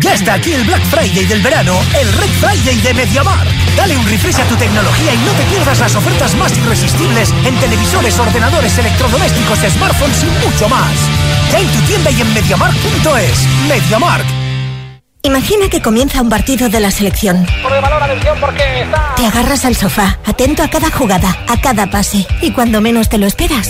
Ya 0.00 0.14
está 0.14 0.34
aquí 0.34 0.52
el 0.54 0.64
Black 0.64 0.82
Friday 0.86 1.26
del 1.26 1.42
verano, 1.42 1.78
el 2.00 2.10
Red 2.14 2.30
Friday 2.40 2.80
de 2.80 2.94
MediaMar. 2.94 3.46
Dale 3.76 3.98
un 3.98 4.08
refresh 4.08 4.40
a 4.40 4.44
tu 4.44 4.56
tecnología 4.56 5.12
y 5.12 5.18
no 5.18 5.32
te 5.32 5.44
pierdas 5.44 5.78
las 5.78 5.94
ofertas 5.94 6.34
más 6.36 6.56
irresistibles 6.56 7.30
en 7.44 7.54
televisores, 7.56 8.18
ordenadores, 8.18 8.78
electrodomésticos, 8.78 9.58
smartphones 9.58 10.22
y 10.22 10.46
mucho 10.46 10.68
más. 10.70 10.94
Ya 11.52 11.60
en 11.60 11.68
tu 11.68 11.80
tienda 11.80 12.10
y 12.10 12.20
en 12.22 12.32
MediaMark.es. 12.32 13.46
MediaMark. 13.68 14.24
Imagina 15.22 15.68
que 15.68 15.82
comienza 15.82 16.22
un 16.22 16.30
partido 16.30 16.70
de 16.70 16.80
la 16.80 16.90
selección. 16.90 17.46
Te 19.16 19.26
agarras 19.26 19.66
al 19.66 19.76
sofá, 19.76 20.18
atento 20.24 20.62
a 20.62 20.68
cada 20.68 20.90
jugada, 20.90 21.44
a 21.46 21.60
cada 21.60 21.90
pase, 21.90 22.26
y 22.40 22.52
cuando 22.52 22.80
menos 22.80 23.10
te 23.10 23.18
lo 23.18 23.26
esperas. 23.26 23.68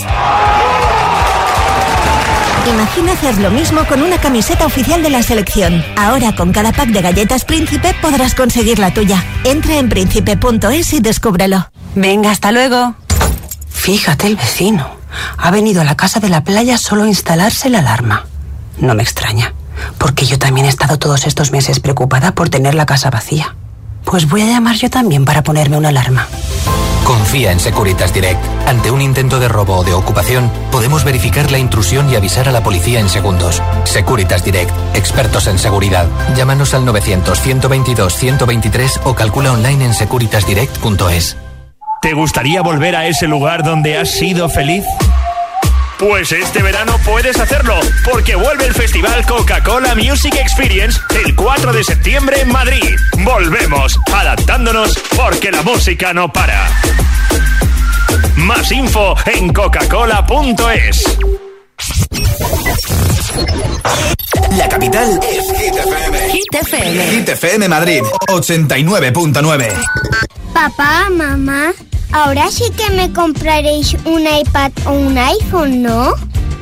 Imagina 2.69 3.13
hacer 3.13 3.37
lo 3.39 3.49
mismo 3.49 3.85
con 3.85 4.01
una 4.03 4.19
camiseta 4.19 4.65
oficial 4.65 5.01
de 5.01 5.09
la 5.09 5.23
selección. 5.23 5.83
Ahora 5.97 6.35
con 6.35 6.51
cada 6.51 6.71
pack 6.71 6.89
de 6.89 7.01
galletas 7.01 7.43
Príncipe 7.43 7.95
podrás 8.01 8.35
conseguir 8.35 8.79
la 8.79 8.93
tuya. 8.93 9.23
Entra 9.43 9.77
en 9.77 9.89
príncipe.es 9.89 10.93
y 10.93 10.99
descúbrelo. 10.99 11.71
Venga, 11.95 12.31
hasta 12.31 12.51
luego. 12.51 12.95
Fíjate 13.69 14.27
el 14.27 14.35
vecino. 14.35 14.89
Ha 15.37 15.51
venido 15.51 15.81
a 15.81 15.85
la 15.85 15.95
casa 15.95 16.19
de 16.19 16.29
la 16.29 16.43
playa 16.43 16.77
solo 16.77 17.03
a 17.03 17.07
instalarse 17.07 17.69
la 17.69 17.79
alarma. 17.79 18.25
No 18.77 18.93
me 18.93 19.03
extraña, 19.03 19.53
porque 19.97 20.25
yo 20.25 20.37
también 20.37 20.65
he 20.65 20.69
estado 20.69 20.99
todos 20.99 21.25
estos 21.25 21.51
meses 21.51 21.79
preocupada 21.79 22.33
por 22.33 22.49
tener 22.49 22.75
la 22.75 22.85
casa 22.85 23.09
vacía. 23.09 23.55
Pues 24.05 24.29
voy 24.29 24.43
a 24.43 24.47
llamar 24.47 24.75
yo 24.75 24.89
también 24.89 25.25
para 25.25 25.43
ponerme 25.43 25.77
una 25.77 25.89
alarma. 25.89 26.27
Confía 27.11 27.51
en 27.51 27.59
Securitas 27.59 28.13
Direct. 28.13 28.39
Ante 28.67 28.89
un 28.89 29.01
intento 29.01 29.37
de 29.37 29.49
robo 29.49 29.75
o 29.75 29.83
de 29.83 29.93
ocupación, 29.93 30.49
podemos 30.71 31.03
verificar 31.03 31.51
la 31.51 31.57
intrusión 31.57 32.09
y 32.09 32.15
avisar 32.15 32.47
a 32.47 32.53
la 32.53 32.63
policía 32.63 33.01
en 33.01 33.09
segundos. 33.09 33.61
Securitas 33.83 34.45
Direct, 34.45 34.71
expertos 34.95 35.47
en 35.47 35.59
seguridad. 35.59 36.07
Llámanos 36.37 36.73
al 36.73 36.85
900-122-123 36.85 39.01
o 39.03 39.13
calcula 39.13 39.51
online 39.51 39.87
en 39.87 39.93
securitasdirect.es. 39.93 41.35
¿Te 42.01 42.13
gustaría 42.13 42.61
volver 42.61 42.95
a 42.95 43.05
ese 43.05 43.27
lugar 43.27 43.65
donde 43.65 43.97
has 43.97 44.11
sido 44.11 44.47
feliz? 44.47 44.85
Pues 46.01 46.31
este 46.31 46.63
verano 46.63 46.97
puedes 47.05 47.39
hacerlo, 47.39 47.79
porque 48.03 48.33
vuelve 48.33 48.65
el 48.65 48.73
Festival 48.73 49.23
Coca-Cola 49.23 49.93
Music 49.93 50.33
Experience 50.33 50.99
el 51.23 51.35
4 51.35 51.71
de 51.73 51.83
septiembre 51.83 52.41
en 52.41 52.51
Madrid. 52.51 52.95
Volvemos, 53.19 53.99
adaptándonos, 54.11 54.97
porque 55.15 55.51
la 55.51 55.61
música 55.61 56.11
no 56.11 56.33
para. 56.33 56.67
Más 58.35 58.71
info 58.71 59.15
en 59.27 59.53
coca-cola.es. 59.53 61.19
La 64.57 64.67
capital 64.67 65.19
es 65.23 65.45
Hit 66.31 66.53
FM. 66.53 67.07
Hit 67.09 67.67
Madrid, 67.69 68.01
89.9. 68.27 69.73
Papá, 70.53 71.09
mamá, 71.09 71.71
ahora 72.11 72.51
sí 72.51 72.65
que 72.77 72.89
me 72.93 73.11
compraréis 73.13 73.95
un 74.05 74.21
iPad 74.21 74.71
o 74.85 74.91
un 74.91 75.17
iPhone, 75.17 75.81
¿no? 75.81 76.13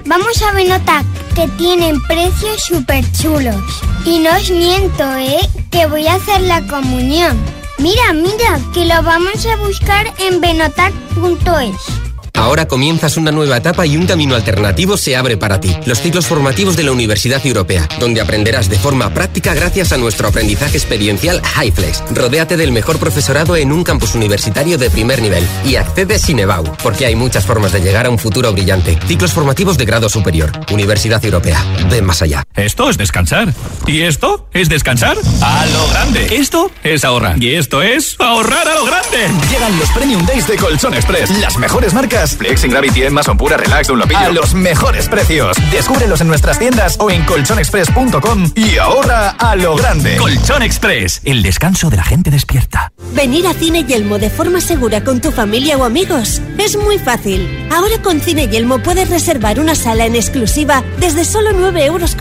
Vamos 0.05 0.41
a 0.41 0.51
Benotac, 0.53 1.05
que 1.35 1.47
tienen 1.57 2.01
precios 2.03 2.63
súper 2.67 3.03
chulos. 3.11 3.61
Y 4.05 4.19
no 4.19 4.29
os 4.35 4.49
miento, 4.49 5.03
¿eh? 5.17 5.39
Que 5.71 5.85
voy 5.87 6.07
a 6.07 6.15
hacer 6.15 6.41
la 6.41 6.61
comunión. 6.67 7.37
Mira, 7.77 8.13
mira, 8.13 8.59
que 8.73 8.85
lo 8.85 9.01
vamos 9.03 9.45
a 9.45 9.55
buscar 9.57 10.13
en 10.19 10.41
benotac.es. 10.41 12.08
Ahora 12.39 12.69
comienzas 12.69 13.17
una 13.17 13.31
nueva 13.31 13.57
etapa 13.57 13.85
y 13.85 13.97
un 13.97 14.07
camino 14.07 14.33
alternativo 14.33 14.95
se 14.95 15.17
abre 15.17 15.35
para 15.35 15.59
ti. 15.59 15.75
Los 15.85 15.99
ciclos 15.99 16.25
formativos 16.25 16.77
de 16.77 16.83
la 16.83 16.93
Universidad 16.93 17.45
Europea, 17.45 17.87
donde 17.99 18.21
aprenderás 18.21 18.69
de 18.69 18.79
forma 18.79 19.13
práctica 19.13 19.53
gracias 19.53 19.91
a 19.91 19.97
nuestro 19.97 20.29
aprendizaje 20.29 20.77
experiencial 20.77 21.41
HighFlex. 21.43 22.01
Rodéate 22.11 22.55
del 22.55 22.71
mejor 22.71 22.97
profesorado 22.97 23.57
en 23.57 23.73
un 23.73 23.83
campus 23.83 24.15
universitario 24.15 24.77
de 24.77 24.89
primer 24.89 25.21
nivel 25.21 25.45
y 25.65 25.75
accede 25.75 26.17
sin 26.17 26.39
EBAU, 26.39 26.63
porque 26.81 27.05
hay 27.05 27.15
muchas 27.15 27.45
formas 27.45 27.73
de 27.73 27.81
llegar 27.81 28.05
a 28.05 28.09
un 28.09 28.17
futuro 28.17 28.53
brillante. 28.53 28.97
Ciclos 29.05 29.33
formativos 29.33 29.77
de 29.77 29.83
grado 29.83 30.07
superior. 30.07 30.49
Universidad 30.71 31.23
Europea. 31.25 31.61
Ven 31.91 32.05
más 32.05 32.21
allá. 32.21 32.43
Esto 32.55 32.89
es 32.89 32.97
descansar. 32.97 33.53
¿Y 33.85 34.03
esto 34.03 34.47
es 34.53 34.69
descansar? 34.69 35.17
A 35.41 35.65
lo 35.65 35.87
grande. 35.89 36.27
Esto 36.31 36.71
es 36.85 37.03
ahorrar. 37.03 37.43
Y 37.43 37.55
esto 37.55 37.81
es 37.81 38.15
ahorrar 38.17 38.65
a 38.65 38.75
lo 38.75 38.85
grande. 38.85 39.27
Llegan 39.51 39.77
los 39.77 39.89
Premium 39.89 40.25
Days 40.25 40.47
de 40.47 40.55
Colchón 40.55 40.93
Express. 40.93 41.37
Las 41.41 41.57
mejores 41.57 41.93
marcas 41.93 42.28
Plus, 42.35 42.57
Flex, 42.57 42.63
Gravity, 42.65 43.09
Mason 43.09 43.37
Pura, 43.37 43.57
Relax, 43.57 43.89
un 43.89 44.01
A 44.15 44.29
los 44.29 44.53
mejores 44.53 45.07
precios. 45.07 45.57
Descúbrelos 45.71 46.21
en 46.21 46.27
nuestras 46.27 46.59
tiendas 46.59 46.97
o 46.99 47.09
en 47.09 47.23
colchonexpress.com 47.23 48.51
y 48.55 48.77
ahorra 48.77 49.29
a 49.31 49.55
lo 49.55 49.75
grande. 49.75 50.17
Colchón 50.17 50.63
Express, 50.63 51.21
el 51.23 51.41
descanso 51.41 51.89
de 51.89 51.97
la 51.97 52.03
gente 52.03 52.29
despierta. 52.29 52.91
Venir 53.13 53.47
a 53.47 53.53
Cine 53.53 53.83
Yelmo 53.83 54.19
de 54.19 54.29
forma 54.29 54.61
segura 54.61 55.03
con 55.03 55.21
tu 55.21 55.31
familia 55.31 55.77
o 55.77 55.83
amigos 55.83 56.41
es 56.57 56.77
muy 56.77 56.99
fácil. 56.99 57.67
Ahora 57.71 58.01
con 58.01 58.19
Cine 58.21 58.47
Yelmo 58.47 58.79
puedes 58.79 59.09
reservar 59.09 59.59
una 59.59 59.75
sala 59.75 60.05
en 60.05 60.15
exclusiva 60.15 60.83
desde 60.99 61.25
solo 61.25 61.51
9,90 61.51 61.85
euros 61.85 62.15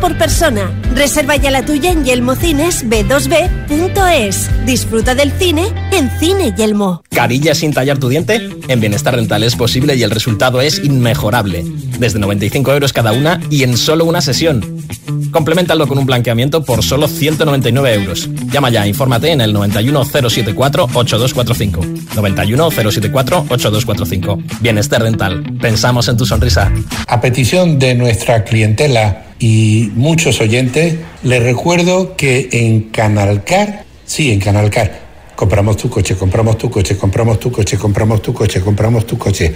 por 0.00 0.18
persona. 0.18 0.70
Reserva 0.94 1.36
ya 1.36 1.50
la 1.50 1.64
tuya 1.64 1.90
en 1.90 2.04
Yelmocines 2.04 2.86
b2b.es. 2.88 4.66
Disfruta 4.66 5.14
del 5.14 5.32
cine 5.32 5.72
en 5.92 6.10
Cine 6.18 6.54
Yelmo. 6.56 7.02
Carilla 7.10 7.54
sin 7.54 7.72
tallar 7.72 7.98
tu 7.98 8.08
diente. 8.08 8.48
En 8.68 8.80
Bienestar 8.80 9.14
Rental 9.14 9.43
es 9.46 9.56
posible 9.56 9.96
y 9.96 10.02
el 10.02 10.10
resultado 10.10 10.60
es 10.60 10.78
inmejorable. 10.82 11.64
Desde 11.98 12.18
95 12.18 12.72
euros 12.72 12.92
cada 12.92 13.12
una 13.12 13.40
y 13.50 13.62
en 13.62 13.76
solo 13.76 14.04
una 14.04 14.20
sesión. 14.20 14.84
Complementalo 15.30 15.86
con 15.86 15.98
un 15.98 16.06
blanqueamiento 16.06 16.64
por 16.64 16.82
solo 16.82 17.08
199 17.08 17.94
euros. 17.94 18.28
Llama 18.52 18.70
ya, 18.70 18.86
infórmate 18.86 19.32
en 19.32 19.40
el 19.40 19.52
91074 19.52 20.88
8245. 20.94 21.80
91074 22.14 23.46
8245. 23.48 24.42
Bienestar 24.60 25.02
Rental. 25.02 25.42
Pensamos 25.60 26.08
en 26.08 26.16
tu 26.16 26.24
sonrisa. 26.24 26.72
A 27.06 27.20
petición 27.20 27.78
de 27.78 27.94
nuestra 27.94 28.44
clientela 28.44 29.26
y 29.38 29.90
muchos 29.94 30.40
oyentes, 30.40 30.96
les 31.22 31.42
recuerdo 31.42 32.16
que 32.16 32.48
en 32.52 32.82
Canalcar, 32.90 33.84
sí, 34.04 34.30
en 34.30 34.40
Canalcar, 34.40 35.03
compramos 35.34 35.76
tu 35.76 35.88
coche, 35.88 36.16
compramos 36.16 36.58
tu 36.58 36.70
coche, 36.70 36.96
compramos 36.96 37.38
tu 37.40 37.50
coche, 37.50 37.76
compramos 37.76 38.22
tu 38.22 38.32
coche, 38.32 38.60
compramos 38.60 39.06
tu 39.06 39.18
coche. 39.18 39.54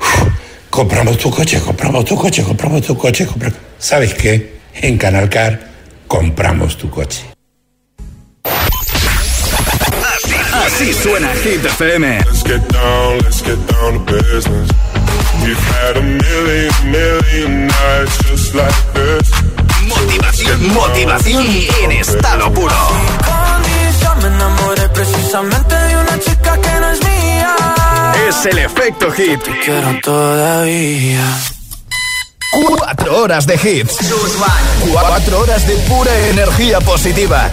Uf, 0.00 0.28
compramos 0.70 1.16
tu 1.18 1.30
coche, 1.30 1.60
compramos 1.60 2.04
tu 2.04 2.16
coche, 2.16 2.42
compramos 2.42 2.82
tu 2.82 2.96
coche, 2.96 3.26
compramos... 3.26 3.58
¿Sabes 3.78 4.14
qué? 4.14 4.60
En 4.74 4.98
Canalcar 4.98 5.70
compramos 6.06 6.76
tu 6.76 6.90
coche. 6.90 7.24
Así 10.52 10.92
suena 10.92 11.32
Hit 11.44 11.64
FM. 11.64 12.18
Let's 12.24 12.42
get 12.42 12.60
down, 12.72 13.18
let's 13.18 13.42
get 13.42 13.58
down 13.68 14.04
to 14.04 14.12
business. 14.12 14.70
We've 15.42 15.56
had 15.56 15.96
a 15.96 16.02
million, 16.02 16.72
million 16.90 17.66
nights 17.66 18.18
just 18.28 18.54
like 18.54 18.74
this. 18.94 19.30
Motivación, 19.86 20.74
motivación 20.74 21.46
en 21.82 21.92
estado 21.92 22.52
puro. 22.52 22.74
Me 24.20 24.26
enamoré 24.26 24.88
precisamente 24.90 25.74
de 25.74 25.96
una 25.96 26.18
chica 26.20 26.58
que 26.60 26.80
no 26.80 26.90
es 26.90 27.00
mía. 27.04 27.56
Es 28.28 28.46
el 28.46 28.58
efecto 28.58 29.10
hit. 29.12 29.42
Te 29.42 29.58
quiero 29.60 30.00
todavía. 30.02 31.24
Cuatro 32.50 33.22
horas 33.22 33.46
de 33.46 33.54
hits. 33.54 33.96
Cuatro 34.92 35.40
horas 35.40 35.66
de 35.66 35.74
pura 35.88 36.16
energía 36.28 36.80
positiva. 36.80 37.50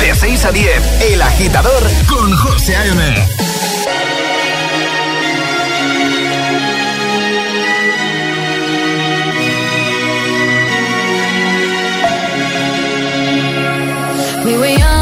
De 0.00 0.14
6 0.14 0.44
a 0.44 0.52
10, 0.52 1.02
El 1.12 1.22
Agitador 1.22 1.82
con 2.08 2.36
José 2.36 2.76
A.M. 2.76 3.28
We 14.44 14.58
were 14.58 14.66
young, 14.66 15.01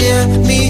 love 0.00 0.10
fun 0.16 0.30
and 0.32 0.46
yeah, 0.46 0.48
me 0.48 0.69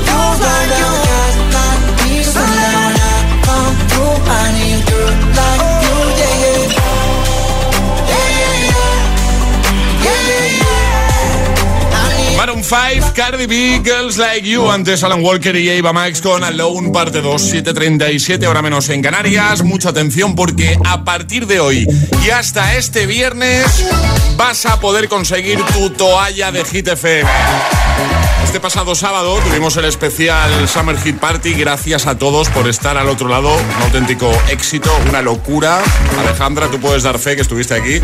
5, 12.71 13.11
Cardi 13.13 13.47
B, 13.47 13.81
Girls 13.83 14.15
Like 14.15 14.47
You. 14.47 14.71
Antes 14.71 15.03
Alan 15.03 15.21
Walker 15.21 15.53
y 15.57 15.77
Ava 15.77 15.91
Max 15.91 16.21
con 16.21 16.41
Alone, 16.41 16.89
parte 16.91 17.19
2, 17.19 17.53
7.37, 17.53 18.45
ahora 18.45 18.61
menos 18.61 18.87
en 18.87 19.01
Canarias. 19.01 19.61
Mucha 19.61 19.89
atención 19.89 20.35
porque 20.35 20.77
a 20.85 21.03
partir 21.03 21.47
de 21.47 21.59
hoy 21.59 21.85
y 22.25 22.29
hasta 22.29 22.77
este 22.77 23.07
viernes 23.07 23.65
vas 24.37 24.65
a 24.65 24.79
poder 24.79 25.09
conseguir 25.09 25.61
tu 25.73 25.89
toalla 25.89 26.53
de 26.53 26.63
Hit 26.63 26.87
FM. 26.87 27.29
Este 28.45 28.59
pasado 28.59 28.95
sábado 28.95 29.37
tuvimos 29.47 29.77
el 29.77 29.85
especial 29.85 30.67
Summer 30.67 30.97
Hit 30.97 31.19
Party. 31.19 31.53
Gracias 31.53 32.07
a 32.07 32.17
todos 32.17 32.49
por 32.49 32.67
estar 32.67 32.97
al 32.97 33.07
otro 33.07 33.27
lado. 33.27 33.53
Un 33.53 33.83
auténtico 33.83 34.29
éxito, 34.49 34.91
una 35.09 35.21
locura. 35.21 35.79
Alejandra, 36.19 36.67
tú 36.67 36.79
puedes 36.79 37.03
dar 37.03 37.17
fe 37.19 37.35
que 37.35 37.43
estuviste 37.43 37.75
aquí. 37.75 37.99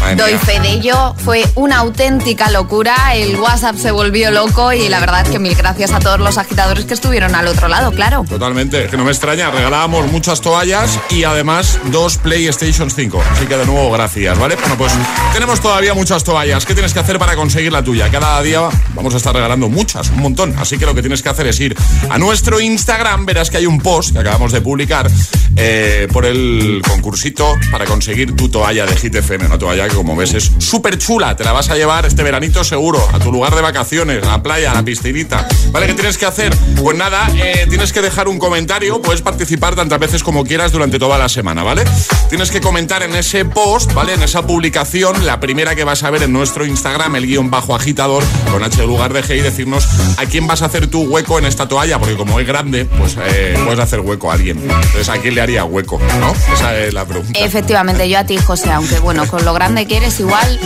Madre 0.00 0.16
Doy 0.16 0.32
mía. 0.32 0.40
fe 0.40 0.60
de 0.60 0.70
ello, 0.70 1.14
fue 1.18 1.44
una 1.54 1.78
auténtica 1.78 2.50
locura, 2.50 3.14
el 3.14 3.36
WhatsApp 3.36 3.76
se 3.76 3.90
volvió 3.90 4.11
loco 4.12 4.72
y 4.72 4.88
la 4.88 5.00
verdad 5.00 5.26
que 5.26 5.38
mil 5.38 5.54
gracias 5.54 5.92
a 5.92 5.98
todos 5.98 6.20
los 6.20 6.36
agitadores 6.36 6.84
que 6.84 6.94
estuvieron 6.94 7.34
al 7.34 7.48
otro 7.48 7.68
lado, 7.68 7.92
claro. 7.92 8.24
Totalmente, 8.28 8.86
que 8.86 8.96
no 8.96 9.04
me 9.04 9.10
extraña, 9.10 9.50
regalábamos 9.50 10.10
muchas 10.12 10.40
toallas 10.40 10.98
y 11.10 11.24
además 11.24 11.78
dos 11.86 12.18
PlayStation 12.18 12.90
5. 12.90 13.22
Así 13.32 13.46
que 13.46 13.56
de 13.56 13.64
nuevo, 13.64 13.90
gracias, 13.90 14.38
¿vale? 14.38 14.56
Bueno, 14.56 14.76
pues 14.76 14.92
tenemos 15.32 15.60
todavía 15.60 15.94
muchas 15.94 16.24
toallas. 16.24 16.66
¿Qué 16.66 16.74
tienes 16.74 16.92
que 16.92 17.00
hacer 17.00 17.18
para 17.18 17.34
conseguir 17.36 17.72
la 17.72 17.82
tuya? 17.82 18.10
Cada 18.10 18.42
día 18.42 18.68
vamos 18.94 19.14
a 19.14 19.16
estar 19.16 19.34
regalando 19.34 19.68
muchas, 19.68 20.10
un 20.10 20.20
montón. 20.20 20.54
Así 20.58 20.78
que 20.78 20.84
lo 20.84 20.94
que 20.94 21.00
tienes 21.00 21.22
que 21.22 21.30
hacer 21.30 21.46
es 21.46 21.58
ir 21.60 21.76
a 22.10 22.18
nuestro 22.18 22.60
Instagram, 22.60 23.24
verás 23.24 23.50
que 23.50 23.56
hay 23.56 23.66
un 23.66 23.80
post 23.80 24.12
que 24.12 24.18
acabamos 24.18 24.52
de 24.52 24.60
publicar 24.60 25.10
eh, 25.56 26.06
por 26.12 26.26
el 26.26 26.82
concursito 26.86 27.56
para 27.70 27.84
conseguir 27.84 28.36
tu 28.36 28.48
toalla 28.48 28.86
de 28.86 28.96
Hit 28.96 29.14
FM. 29.14 29.46
Una 29.46 29.58
toalla 29.58 29.88
que, 29.88 29.94
como 29.94 30.16
ves, 30.16 30.34
es 30.34 30.52
súper 30.58 30.98
chula. 30.98 31.36
Te 31.36 31.44
la 31.44 31.52
vas 31.52 31.70
a 31.70 31.76
llevar 31.76 32.06
este 32.06 32.22
veranito 32.22 32.64
seguro 32.64 33.06
a 33.12 33.18
tu 33.18 33.32
lugar 33.32 33.54
de 33.54 33.60
vacaciones, 33.60 34.01
a 34.10 34.26
la 34.26 34.42
playa, 34.42 34.72
a 34.72 34.74
la 34.74 34.82
piscinita. 34.82 35.46
¿Vale? 35.70 35.86
¿Qué 35.86 35.94
tienes 35.94 36.18
que 36.18 36.26
hacer? 36.26 36.54
Pues 36.76 36.96
nada, 36.96 37.30
eh, 37.36 37.66
tienes 37.68 37.92
que 37.92 38.02
dejar 38.02 38.28
un 38.28 38.38
comentario. 38.38 39.00
Puedes 39.00 39.22
participar 39.22 39.74
tantas 39.74 39.98
veces 39.98 40.22
como 40.22 40.44
quieras 40.44 40.72
durante 40.72 40.98
toda 40.98 41.18
la 41.18 41.28
semana, 41.28 41.62
¿vale? 41.62 41.84
Tienes 42.28 42.50
que 42.50 42.60
comentar 42.60 43.02
en 43.02 43.14
ese 43.14 43.44
post, 43.44 43.92
¿vale? 43.92 44.14
En 44.14 44.22
esa 44.22 44.46
publicación, 44.46 45.24
la 45.24 45.40
primera 45.40 45.74
que 45.74 45.84
vas 45.84 46.02
a 46.02 46.10
ver 46.10 46.22
en 46.24 46.32
nuestro 46.32 46.66
Instagram, 46.66 47.16
el 47.16 47.26
guion 47.26 47.50
bajo 47.50 47.74
agitador, 47.74 48.24
con 48.50 48.62
H 48.62 48.84
lugar 48.86 49.12
de 49.12 49.22
G, 49.22 49.38
y 49.38 49.40
decirnos 49.40 49.88
a 50.18 50.26
quién 50.26 50.46
vas 50.46 50.62
a 50.62 50.66
hacer 50.66 50.88
tu 50.88 51.02
hueco 51.02 51.38
en 51.38 51.46
esta 51.46 51.68
toalla, 51.68 51.98
porque 51.98 52.16
como 52.16 52.40
es 52.40 52.46
grande, 52.46 52.84
pues 52.84 53.16
eh, 53.24 53.54
puedes 53.64 53.78
hacer 53.78 54.00
hueco 54.00 54.30
a 54.30 54.34
alguien. 54.34 54.58
Entonces, 54.58 55.08
¿a 55.08 55.18
quién 55.18 55.34
le 55.34 55.40
haría 55.40 55.64
hueco? 55.64 56.00
¿No? 56.20 56.34
Esa 56.52 56.76
es 56.78 56.92
la 56.92 57.04
pregunta. 57.04 57.38
Efectivamente, 57.38 58.08
yo 58.08 58.18
a 58.18 58.24
ti, 58.24 58.36
José, 58.38 58.70
aunque 58.72 58.98
bueno, 58.98 59.26
con 59.26 59.44
lo 59.44 59.54
grande 59.54 59.86
que 59.86 59.98
eres, 59.98 60.18
igual 60.20 60.58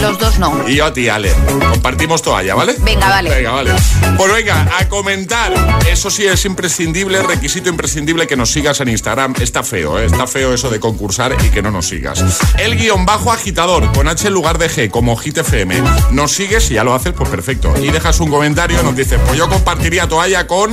los 0.00 0.18
dos 0.18 0.38
no. 0.38 0.68
Y 0.68 0.76
yo 0.76 0.86
a 0.86 0.92
ti, 0.92 1.08
Ale. 1.08 1.32
Compartimos 1.70 2.22
toalla, 2.22 2.54
¿vale? 2.54 2.69
¿Vale? 2.72 2.84
Venga, 2.84 3.08
vale. 3.08 3.30
Venga, 3.30 3.50
vale. 3.52 3.72
Pues 4.16 4.32
venga, 4.32 4.68
a 4.78 4.88
comentar. 4.88 5.52
Eso 5.90 6.10
sí 6.10 6.26
es 6.26 6.44
imprescindible, 6.44 7.22
requisito 7.22 7.68
imprescindible 7.68 8.26
que 8.26 8.36
nos 8.36 8.50
sigas 8.50 8.80
en 8.80 8.88
Instagram. 8.88 9.34
Está 9.40 9.62
feo, 9.62 9.98
¿eh? 9.98 10.06
Está 10.06 10.26
feo 10.26 10.54
eso 10.54 10.70
de 10.70 10.80
concursar 10.80 11.36
y 11.44 11.50
que 11.50 11.62
no 11.62 11.70
nos 11.70 11.88
sigas. 11.88 12.24
El 12.58 12.76
guion 12.76 13.06
bajo 13.06 13.32
agitador, 13.32 13.90
con 13.92 14.08
H 14.08 14.28
en 14.28 14.34
lugar 14.34 14.58
de 14.58 14.68
G, 14.68 14.90
como 14.90 15.16
Hit 15.16 15.38
FM. 15.38 15.82
Nos 16.12 16.32
sigues 16.32 16.70
y 16.70 16.74
ya 16.74 16.84
lo 16.84 16.94
haces, 16.94 17.12
pues 17.12 17.28
perfecto. 17.28 17.74
Y 17.80 17.90
dejas 17.90 18.20
un 18.20 18.30
comentario, 18.30 18.82
nos 18.82 18.96
dices, 18.96 19.18
pues 19.26 19.38
yo 19.38 19.48
compartiría 19.48 20.08
toalla 20.08 20.46
con... 20.46 20.70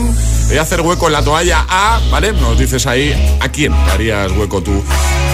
Voy 0.48 0.58
a 0.58 0.62
hacer 0.62 0.82
hueco 0.82 1.08
en 1.08 1.14
la 1.14 1.24
toalla 1.24 1.66
A, 1.68 2.00
¿vale? 2.10 2.32
Nos 2.32 2.58
dices 2.58 2.88
ahí 2.88 3.38
a 3.42 3.50
quién 3.50 3.74
harías 3.74 4.32
hueco 4.32 4.62
tú 4.62 4.84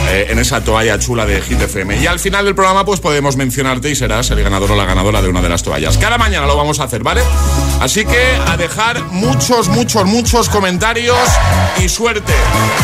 eh, 0.09 0.27
en 0.29 0.39
esa 0.39 0.63
toalla 0.63 0.99
chula 0.99 1.25
de 1.25 1.41
Hit 1.41 1.61
FM. 1.61 1.97
Y 2.01 2.07
al 2.07 2.19
final 2.19 2.45
del 2.45 2.55
programa, 2.55 2.85
pues 2.85 2.99
podemos 2.99 3.37
mencionarte 3.37 3.89
y 3.89 3.95
serás 3.95 4.29
el 4.31 4.43
ganador 4.43 4.71
o 4.71 4.75
la 4.75 4.85
ganadora 4.85 5.21
de 5.21 5.29
una 5.29 5.41
de 5.41 5.49
las 5.49 5.63
toallas. 5.63 5.97
Cada 5.97 6.17
mañana 6.17 6.45
lo 6.45 6.52
vamos 6.55 6.79
a 6.79 6.83
hacer, 6.83 7.03
¿vale? 7.03 7.21
Así 7.81 8.05
que 8.05 8.37
a 8.47 8.57
dejar 8.57 9.03
muchos, 9.11 9.67
muchos, 9.67 10.05
muchos 10.05 10.49
comentarios 10.49 11.17
y 11.83 11.89
suerte. 11.89 12.33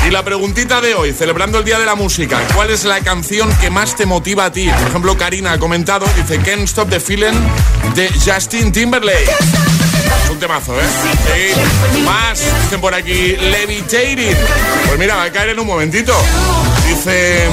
Y 0.08 0.12
la 0.12 0.24
preguntita 0.24 0.82
de 0.82 0.96
hoy, 0.96 1.14
celebrando 1.14 1.60
el 1.60 1.66
Día 1.66 1.80
de 1.80 1.86
la 1.86 1.96
Música, 1.96 2.40
¿cuál 2.54 2.70
es 2.70 2.84
la 2.84 3.00
canción 3.02 3.54
que 3.58 3.70
más 3.70 3.96
te 3.96 4.06
motiva 4.06 4.46
a 4.46 4.52
ti? 4.52 4.70
Por 4.70 4.88
ejemplo, 4.88 5.18
Karina 5.18 5.54
ha 5.54 5.60
comentado, 5.60 6.06
dice 6.16 6.40
Can't 6.40 6.64
Stop 6.64 6.90
the 6.90 7.00
Feeling 7.00 7.38
de 7.96 8.10
Justin 8.26 8.72
Timberlake. 8.72 9.30
Un 10.32 10.40
temazo, 10.40 10.80
¿eh? 10.80 10.84
Sí. 10.84 12.02
Más, 12.02 12.42
dicen 12.64 12.82
por 12.82 12.94
aquí, 12.94 13.36
Levitating. 13.36 14.36
Pues 14.88 15.00
mira, 15.00 15.16
va 15.16 15.24
a 15.24 15.32
caer 15.32 15.50
en 15.50 15.60
un 15.60 15.68
momentito. 15.68 16.14
Dice, 16.88 17.48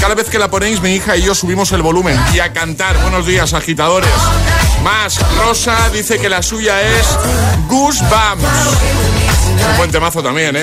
cada 0.00 0.14
vez 0.14 0.28
que 0.28 0.38
la 0.38 0.50
ponéis, 0.50 0.80
mi 0.80 0.94
hija 0.94 1.16
y 1.16 1.22
yo 1.22 1.34
subimos 1.34 1.72
el 1.72 1.82
volumen 1.82 2.18
y 2.34 2.40
a 2.40 2.52
cantar. 2.52 3.00
Buenos 3.02 3.26
días, 3.26 3.54
agitadores. 3.54 4.10
Más, 4.82 5.18
Rosa 5.38 5.76
dice 5.92 6.18
que 6.18 6.28
la 6.28 6.42
suya 6.42 6.80
es 6.80 7.06
Goosebumps. 7.68 8.44
Un 9.70 9.76
buen 9.76 9.90
temazo 9.90 10.22
también, 10.22 10.56
¿eh? 10.56 10.62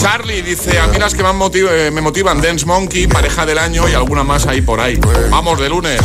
Charlie 0.00 0.42
dice, 0.42 0.78
a 0.78 0.86
mí 0.86 0.98
las 0.98 1.14
que 1.14 1.22
más 1.22 1.34
motiv- 1.34 1.68
eh, 1.70 1.90
me 1.90 2.00
motivan, 2.00 2.40
Dance 2.40 2.64
Monkey, 2.64 3.06
pareja 3.08 3.44
del 3.44 3.58
año 3.58 3.88
y 3.88 3.94
alguna 3.94 4.22
más 4.22 4.46
ahí 4.46 4.60
por 4.60 4.80
ahí. 4.80 5.00
Vamos, 5.30 5.58
de 5.58 5.68
lunes. 5.68 6.00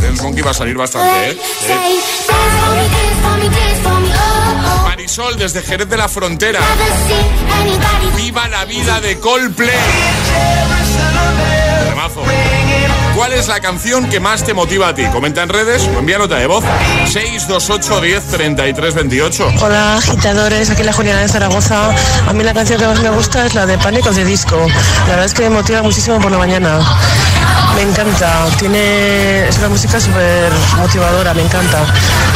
Dance 0.00 0.22
Monkey 0.22 0.42
va 0.42 0.50
a 0.50 0.54
salir 0.54 0.76
bastante, 0.76 1.30
¿eh? 1.30 1.38
Marisol, 4.84 5.36
desde 5.38 5.62
Jerez 5.62 5.88
de 5.88 5.96
la 5.96 6.08
Frontera. 6.08 6.60
Viva 8.16 8.48
la 8.48 8.64
vida 8.64 9.00
de 9.00 9.18
Coldplay. 9.20 9.70
Temazo. 11.90 12.22
¿Cuál 13.14 13.32
es 13.32 13.46
la 13.46 13.60
canción 13.60 14.08
que 14.08 14.18
más 14.18 14.44
te 14.44 14.54
motiva 14.54 14.88
a 14.88 14.94
ti? 14.94 15.04
Comenta 15.06 15.42
en 15.42 15.48
redes 15.48 15.88
o 15.94 16.00
envía 16.00 16.18
nota 16.18 16.36
de 16.36 16.46
voz. 16.48 16.64
628 17.06 18.00
10 18.00 18.24
33 18.24 18.94
28. 18.94 19.52
Hola 19.62 19.96
agitadores, 19.98 20.70
aquí 20.70 20.82
la 20.82 20.92
Juliana 20.92 21.20
de 21.20 21.28
Zaragoza. 21.28 21.90
A 22.26 22.32
mí 22.32 22.42
la 22.42 22.52
canción 22.52 22.80
que 22.80 22.86
más 22.86 23.00
me 23.00 23.10
gusta 23.10 23.46
es 23.46 23.54
la 23.54 23.66
de 23.66 23.78
Pánicos 23.78 24.16
de 24.16 24.24
Disco. 24.24 24.56
La 24.56 25.10
verdad 25.10 25.26
es 25.26 25.34
que 25.34 25.42
me 25.42 25.50
motiva 25.50 25.82
muchísimo 25.82 26.18
por 26.18 26.32
la 26.32 26.38
mañana. 26.38 26.80
Me 27.76 27.82
encanta, 27.82 28.46
tiene 28.58 29.48
es 29.48 29.58
una 29.58 29.68
música 29.68 30.00
súper 30.00 30.52
motivadora, 30.76 31.34
me 31.34 31.42
encanta. 31.42 31.84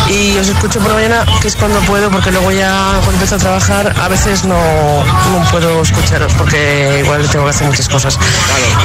Y 0.09 0.37
os 0.39 0.49
escucho 0.49 0.81
por 0.81 0.89
la 0.89 0.95
mañana, 0.95 1.27
que 1.41 1.49
es 1.49 1.57
cuando 1.57 1.81
puedo, 1.81 2.11
porque 2.11 2.31
luego 2.31 2.51
ya 2.51 2.93
cuando 3.05 3.13
empiezo 3.13 3.37
a 3.37 3.39
trabajar 3.39 3.95
a 4.01 4.09
veces 4.09 4.45
no, 4.45 4.57
no 4.57 5.51
puedo 5.51 5.83
escucharos, 5.83 6.33
porque 6.35 7.03
igual 7.05 7.29
tengo 7.29 7.45
que 7.45 7.51
hacer 7.51 7.67
muchas 7.67 7.89
cosas. 7.89 8.19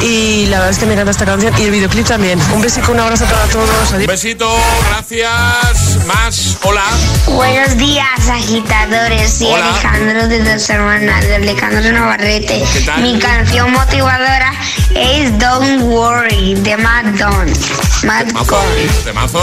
Y 0.02 0.46
la 0.48 0.58
verdad 0.58 0.72
es 0.72 0.80
que 0.80 0.86
me 0.86 0.94
encanta 0.94 1.12
esta 1.12 1.26
canción 1.26 1.54
y 1.60 1.64
el 1.64 1.72
videoclip 1.72 2.08
también. 2.08 2.40
Un 2.54 2.62
besico, 2.62 2.92
un 2.92 3.00
abrazo 3.00 3.26
para 3.26 3.46
todos. 3.46 3.92
Un 3.92 4.06
besito, 4.06 4.50
gracias. 4.90 6.06
Más, 6.06 6.58
hola. 6.64 6.84
Buenos 7.28 7.78
días, 7.78 8.30
agitadores. 8.30 9.34
Soy 9.34 9.48
Hola. 9.48 9.70
Alejandro 9.70 10.28
de 10.28 10.44
Dos 10.44 10.70
Hermanas, 10.70 11.26
de 11.26 11.36
Alejandro 11.36 11.92
Navarrete. 11.92 12.64
¿Qué 12.74 12.82
tal? 12.82 13.02
Mi 13.02 13.18
canción 13.20 13.72
motivadora 13.72 14.52
es 14.96 15.38
Don't 15.40 15.82
Worry, 15.84 16.23
de 16.30 16.78
Matt 16.78 17.06
Don. 17.18 17.54
Matt 18.04 18.28
Temazo. 18.28 18.58
Temazo. 19.04 19.40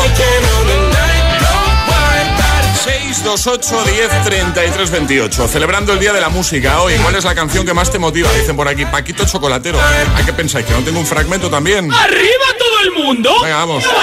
628 2.84 3.84
10 3.84 4.24
33 4.24 4.90
28. 4.90 5.48
Celebrando 5.48 5.92
el 5.92 5.98
Día 5.98 6.14
de 6.14 6.22
la 6.22 6.30
Música 6.30 6.80
hoy. 6.80 6.94
¿Cuál 6.94 7.16
es 7.16 7.24
la 7.24 7.34
canción 7.34 7.66
que 7.66 7.74
más 7.74 7.90
te 7.92 7.98
motiva? 7.98 8.32
Dicen 8.32 8.56
por 8.56 8.66
aquí, 8.66 8.86
Paquito 8.86 9.26
Chocolatero. 9.26 9.78
¿A 9.78 10.24
qué 10.24 10.32
pensáis? 10.32 10.64
¿Que 10.64 10.72
no 10.72 10.80
tengo 10.80 11.00
un 11.00 11.06
fragmento 11.06 11.50
también? 11.50 11.92
¡Arriba 11.92 12.46
todo 12.58 12.80
el 12.84 12.92
mundo! 12.92 13.30
Venga, 13.42 13.56
vamos. 13.56 13.84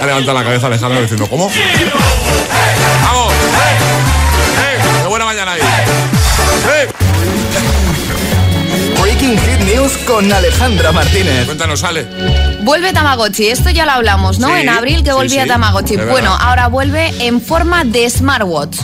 Ha 0.00 0.06
levantado 0.06 0.36
la 0.38 0.44
cabeza 0.44 0.66
Alejandro 0.66 1.00
diciendo, 1.00 1.26
¿cómo? 1.28 1.50
¡Vamos! 3.02 3.32
¡Eh! 3.32 3.76
¡Eh! 4.58 4.78
¡Qué 5.02 5.08
buena 5.08 5.24
mañana 5.24 5.52
ahí! 5.52 5.60
Breaking 9.20 9.38
Hit 9.38 9.74
News 9.74 9.98
con 10.06 10.32
Alejandra 10.32 10.92
Martínez. 10.92 11.44
Cuéntanos, 11.44 11.84
Ale. 11.84 12.06
Vuelve 12.62 12.90
Tamagotchi, 12.94 13.48
esto 13.48 13.68
ya 13.68 13.84
lo 13.84 13.92
hablamos, 13.92 14.38
¿no? 14.38 14.48
Sí, 14.48 14.54
en 14.54 14.70
abril 14.70 15.04
que 15.04 15.12
volvía 15.12 15.42
sí, 15.42 15.48
Tamagotchi. 15.48 15.96
Bueno, 15.96 16.34
ahora 16.34 16.68
vuelve 16.68 17.12
en 17.26 17.42
forma 17.42 17.84
de 17.84 18.08
smartwatch. 18.08 18.78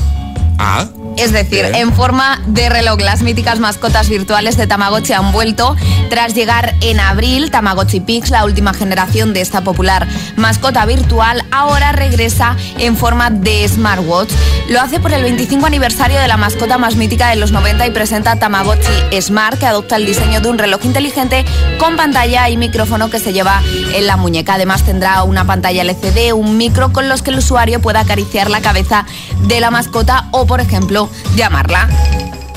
Ah. 0.58 0.84
Es 1.16 1.32
decir, 1.32 1.64
en 1.74 1.94
forma 1.94 2.42
de 2.46 2.68
reloj, 2.68 3.00
las 3.00 3.22
míticas 3.22 3.58
mascotas 3.58 4.10
virtuales 4.10 4.58
de 4.58 4.66
Tamagotchi 4.66 5.14
han 5.14 5.32
vuelto 5.32 5.74
tras 6.10 6.34
llegar 6.34 6.74
en 6.82 7.00
abril. 7.00 7.50
Tamagotchi 7.50 8.00
Pix, 8.00 8.30
la 8.30 8.44
última 8.44 8.74
generación 8.74 9.32
de 9.32 9.40
esta 9.40 9.62
popular 9.62 10.06
mascota 10.36 10.84
virtual, 10.84 11.42
ahora 11.50 11.92
regresa 11.92 12.56
en 12.78 12.98
forma 12.98 13.30
de 13.30 13.66
smartwatch. 13.66 14.30
Lo 14.68 14.80
hace 14.80 15.00
por 15.00 15.12
el 15.12 15.22
25 15.22 15.64
aniversario 15.64 16.20
de 16.20 16.28
la 16.28 16.36
mascota 16.36 16.76
más 16.76 16.96
mítica 16.96 17.30
de 17.30 17.36
los 17.36 17.50
90 17.50 17.86
y 17.86 17.90
presenta 17.92 18.36
Tamagotchi 18.36 19.20
Smart, 19.20 19.58
que 19.58 19.66
adopta 19.66 19.96
el 19.96 20.04
diseño 20.04 20.40
de 20.40 20.48
un 20.48 20.58
reloj 20.58 20.84
inteligente 20.84 21.46
con 21.78 21.96
pantalla 21.96 22.50
y 22.50 22.58
micrófono 22.58 23.08
que 23.08 23.20
se 23.20 23.32
lleva 23.32 23.62
en 23.94 24.06
la 24.06 24.18
muñeca. 24.18 24.54
Además 24.54 24.82
tendrá 24.82 25.22
una 25.22 25.46
pantalla 25.46 25.82
LCD, 25.82 26.34
un 26.34 26.58
micro 26.58 26.92
con 26.92 27.08
los 27.08 27.22
que 27.22 27.30
el 27.30 27.38
usuario 27.38 27.80
pueda 27.80 28.00
acariciar 28.00 28.50
la 28.50 28.60
cabeza 28.60 29.06
de 29.42 29.60
la 29.60 29.70
mascota 29.70 30.28
o, 30.32 30.46
por 30.46 30.60
ejemplo, 30.60 31.05
llamarla. 31.34 31.88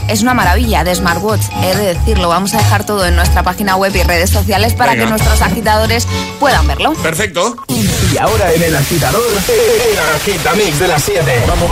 Es 0.08 0.24
una 0.24 0.34
maravilla 0.34 0.84
de 0.84 0.96
smartwatch, 0.96 1.44
he 1.62 1.76
de 1.76 1.94
decirlo. 1.94 2.30
Vamos 2.30 2.54
a 2.56 2.58
dejar 2.58 2.84
todo 2.84 3.06
en 3.06 3.16
nuestra 3.16 3.44
página 3.44 3.76
web 3.76 3.96
y 3.96 4.02
redes 4.02 4.32
sociales 4.32 4.74
para 4.74 4.94
Venga. 4.94 5.06
que 5.06 5.10
nuestros 5.12 5.42
agitadores 5.42 6.08
puedan 6.40 6.66
verlo. 6.68 6.94
Perfecto. 6.94 7.56
Y 7.68 8.18
ahora 8.18 8.52
en 8.52 8.64
el 8.64 8.76
agitador, 8.76 9.22
el 9.22 10.00
agitamix 10.16 10.80
de 10.80 10.88
las 10.88 11.04
7. 11.04 11.44
Vamos. 11.48 11.70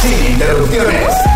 Sin 0.00 0.32
interrupciones. 0.32 1.35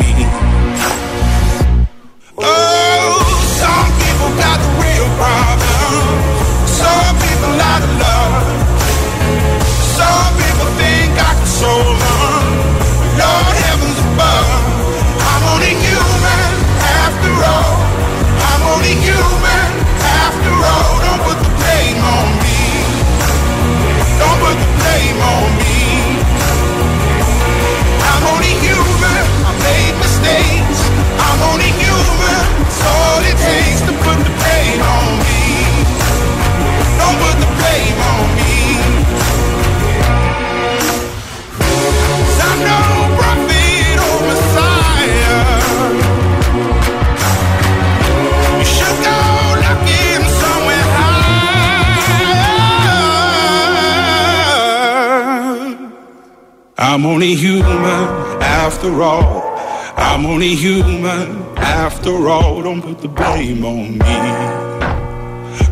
I'm 56.91 57.05
only 57.05 57.35
human 57.35 58.03
after 58.41 59.01
all. 59.01 59.55
I'm 59.95 60.25
only 60.25 60.55
human 60.55 61.41
after 61.55 62.27
all. 62.27 62.61
Don't 62.61 62.81
put 62.81 62.99
the 62.99 63.07
blame 63.07 63.63
on 63.63 63.97
me. 63.97 64.17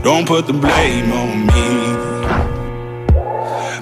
Don't 0.02 0.26
put 0.26 0.48
the 0.48 0.54
blame 0.54 1.12
on 1.12 1.46
me. 1.46 1.68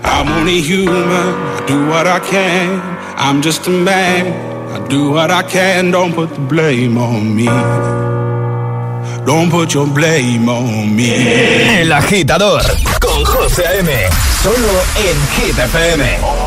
I'm 0.03 0.27
only 0.29 0.61
human. 0.61 1.05
I 1.05 1.63
do 1.67 1.85
what 1.85 2.07
I 2.07 2.19
can. 2.21 2.81
I'm 3.17 3.43
just 3.43 3.67
a 3.67 3.69
man. 3.69 4.25
I 4.71 4.87
do 4.87 5.11
what 5.11 5.29
I 5.29 5.43
can. 5.43 5.91
Don't 5.91 6.15
put 6.15 6.31
the 6.31 6.39
blame 6.39 6.97
on 6.97 7.35
me. 7.35 7.45
Don't 9.27 9.51
put 9.51 9.75
your 9.75 9.85
blame 9.85 10.49
on 10.49 10.95
me. 10.95 11.81
El 11.81 11.91
agitador 11.91 12.63
con 12.99 13.23
José 13.23 13.77
M. 13.77 13.91
Solo 14.41 14.81
en 15.05 15.17
GTPM. 15.35 16.46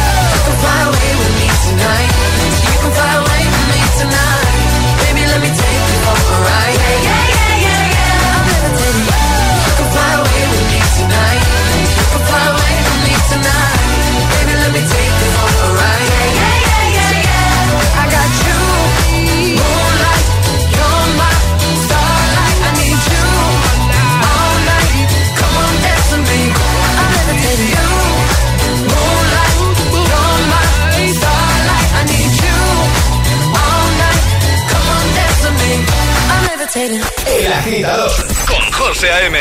El 36.73 37.51
agitador 37.51 38.09
con 38.47 38.71
José 38.71 39.11
A.M. 39.11 39.37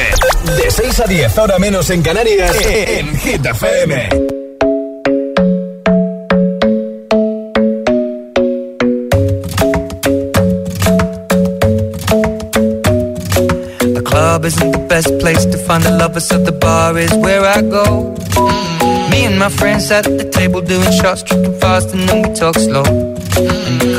De 0.56 0.68
6 0.68 1.00
a 1.00 1.04
10, 1.04 1.38
ahora 1.38 1.58
menos 1.60 1.88
en 1.90 2.02
Canarias, 2.02 2.56
eh, 2.56 2.64
eh, 2.66 2.98
en 2.98 3.08
eh. 3.08 3.18
Hit 3.18 3.46
FM. 3.46 4.08
The 13.94 14.02
club 14.02 14.44
isn't 14.44 14.72
the 14.72 14.86
best 14.88 15.16
place 15.20 15.46
to 15.46 15.58
find 15.58 15.84
the 15.84 15.92
lovers, 15.92 16.26
so 16.26 16.36
the 16.36 16.50
bar 16.50 16.98
is 16.98 17.12
where 17.14 17.44
I 17.44 17.62
go. 17.62 18.12
Me 19.08 19.26
and 19.26 19.38
my 19.38 19.50
friends 19.50 19.88
at 19.92 20.02
the 20.02 20.24
table 20.24 20.62
doing 20.62 20.90
shots, 20.90 21.22
tripping 21.22 21.56
fast, 21.60 21.94
and 21.94 22.08
then 22.08 22.22
we 22.22 22.34
talk 22.34 22.56
slow. 22.58 22.82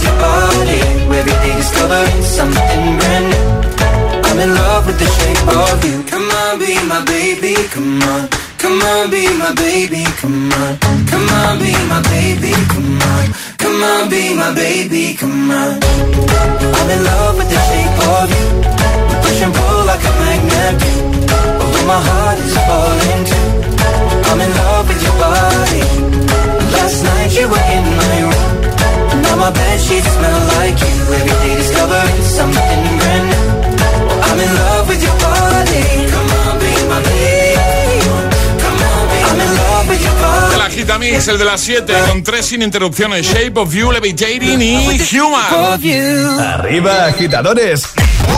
with 0.00 0.08
your 0.08 0.18
body 0.18 0.80
Every 1.20 1.32
day 1.44 1.54
discovering 1.56 2.22
something 2.22 2.96
brand 2.98 3.26
new. 3.28 3.46
I'm 4.24 4.38
in 4.38 4.54
love 4.54 4.86
with 4.86 4.98
the 4.98 5.04
shape 5.04 5.48
of 5.48 5.84
you. 5.84 6.02
Come 6.04 6.30
on, 6.30 6.58
be 6.58 6.72
my 6.88 7.04
baby, 7.04 7.54
come 7.68 8.00
on. 8.02 8.28
Come 8.56 8.80
on, 8.80 9.10
be 9.10 9.26
my 9.36 9.52
baby, 9.52 10.04
come 10.16 10.52
on. 10.52 10.78
Come 11.10 11.28
on, 11.28 11.58
be 11.58 11.72
my 11.92 12.00
baby, 12.08 12.52
come 12.72 13.02
on. 13.12 13.26
Come 13.58 13.82
on, 13.82 14.08
be 14.08 14.34
my 14.34 14.54
baby, 14.54 15.14
come 15.14 15.50
on. 15.50 15.78
I'm 16.78 16.90
in 16.94 17.04
love 17.04 17.36
with 17.36 17.50
the 17.50 17.60
shape 17.68 17.98
of 18.16 18.28
you. 18.32 18.46
We 19.08 19.14
push 19.20 19.42
and 19.44 19.52
pull 19.52 19.84
like 19.84 20.00
a 20.00 20.12
magnet 20.24 20.74
do. 20.80 20.92
Although 21.60 21.86
my 21.86 22.00
heart 22.08 22.38
is 22.38 22.54
falling 22.64 23.22
too. 23.28 23.48
I'm 24.30 24.40
in 24.40 24.50
love 24.56 24.88
with 24.88 25.02
your 25.02 25.16
body 25.20 26.39
El 41.12 41.38
de 41.38 41.44
las 41.44 41.60
7, 41.60 41.92
con 42.08 42.22
tres 42.22 42.46
sin 42.46 42.62
interrupciones: 42.62 43.26
Shape 43.26 43.58
of 43.58 43.74
You, 43.74 43.90
Levitating 43.90 44.62
y 44.62 45.00
Human. 45.18 46.40
Arriba, 46.40 47.06
agitadores. 47.06 47.88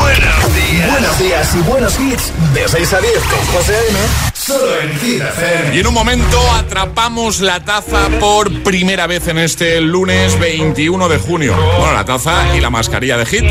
Buenos 0.00 0.54
días. 0.54 0.90
Buenos 0.90 1.18
días 1.18 1.54
y 1.54 1.58
buenos 1.68 2.00
hits. 2.00 2.32
De 2.54 2.66
6 2.66 2.92
a 2.94 3.00
10 3.00 3.12
con 3.24 3.46
José 3.54 3.76
A.M. 3.76 3.98
Solo 4.32 4.80
en. 4.80 5.74
Y 5.74 5.80
en 5.80 5.86
un 5.86 5.92
momento 5.92 6.40
atrapamos 6.52 7.40
la 7.40 7.60
taza 7.60 8.08
por 8.18 8.50
primera 8.62 9.06
vez 9.06 9.28
en 9.28 9.36
este 9.36 9.78
lunes 9.82 10.40
21 10.40 11.10
de 11.10 11.18
junio. 11.18 11.54
Bueno, 11.54 11.92
la 11.92 12.06
taza 12.06 12.56
y 12.56 12.60
la 12.60 12.70
mascarilla 12.70 13.18
de 13.18 13.26
Hit. 13.26 13.44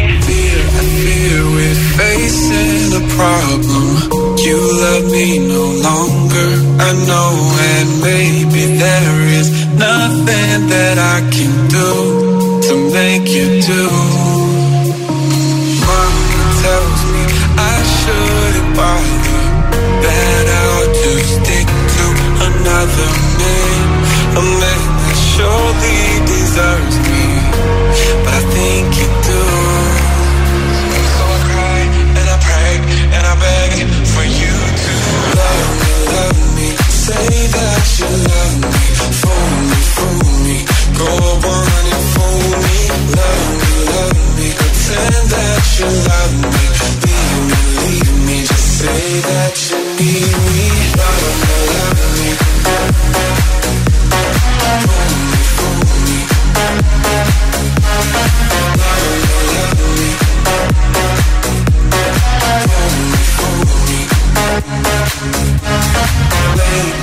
facing 1.95 2.93
a 2.95 3.03
problem. 3.15 4.38
You 4.38 4.57
love 4.57 5.05
me 5.11 5.39
no 5.39 5.63
longer. 5.88 6.49
I 6.80 6.91
know, 7.05 7.32
and 7.78 7.89
maybe 8.62 8.78
there 8.78 9.22
is 9.39 9.49
nothing 9.74 10.68
that 10.70 10.97
I 10.97 11.20
can 11.34 11.53
do 11.68 11.91
to 12.68 12.74
make 12.93 13.28
you 13.30 13.62
do. 13.62 13.86
Mama 15.82 16.41
tells 16.62 17.01
me 17.14 17.24
I 17.57 17.78
shouldn't 17.97 18.72
bother. 18.78 19.41
That 20.05 20.45
I 20.47 20.62
ought 20.76 20.93
to 21.03 21.12
stick 21.34 21.68
to 21.95 22.05
another 22.49 23.12
man, 23.39 23.82
a 24.38 24.43
man 24.62 24.82
that 25.01 25.18
surely 25.34 26.01
deserves 26.30 26.97
me. 27.09 27.26
But 28.24 28.34
I 28.34 28.43
think 28.55 28.88
you 28.99 29.09
do. 29.30 29.43
So 31.16 31.24
I 31.26 31.39
cry 31.49 31.82
and 32.18 32.28
I 32.30 32.38
pray 32.45 32.74
and 33.16 33.24
I 33.26 33.36
beg 33.41 33.72
for 34.14 34.26
you 34.26 34.53
to 34.84 34.93
love 35.39 35.70
me, 35.82 35.93
love 36.14 36.41
me. 36.57 36.70
Say 37.01 37.30
that 37.57 37.86
you 37.97 38.05
love 38.05 38.51
me, 38.51 38.51
fool 42.14 42.52
me, 42.66 42.78
love 43.18 43.52
me, 43.62 43.72
love 43.91 44.20
me. 44.38 44.47
Pretend 44.60 45.24
that 45.34 45.64
you 45.80 45.89
love 46.10 46.34
me, 46.54 46.64
me, 47.47 47.62
leave 47.80 48.14
me. 48.28 48.38
Just 48.45 48.68
say 48.80 49.04
that 49.30 49.56
you 49.70 49.80
need 49.97 50.36
me, 50.56 50.68
love 51.02 51.34
me, 51.41 51.56
love 51.74 52.02
me. 52.18 52.30
Love 54.62 55.06
me, 55.28 55.41
love 55.64 55.97
me. 56.06 56.41
Have 66.72 67.01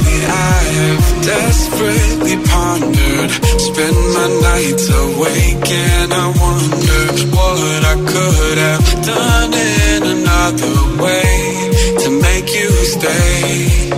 desperately 1.23 2.37
pondered. 2.49 3.31
Spend 3.69 3.99
my 4.17 4.29
nights 4.49 4.87
awake 4.91 5.71
and 5.71 6.13
I 6.13 6.27
wonder 6.45 7.01
What 7.37 7.81
I 7.85 7.97
could 8.13 8.59
have 8.59 8.87
done 9.05 9.53
in 9.55 10.03
another 10.17 10.77
way 11.03 11.71
To 12.03 12.09
make 12.27 12.49
you 12.55 12.71
stay. 12.97 13.91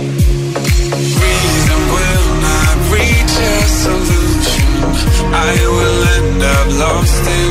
Reason 1.23 1.81
will 1.95 2.29
not 2.49 2.75
reach 2.95 3.33
a 3.53 3.57
solution. 3.83 4.73
I 5.33 5.53
will 5.75 5.99
end 6.17 6.41
up 6.43 6.67
lost 6.83 7.23
in 7.39 7.50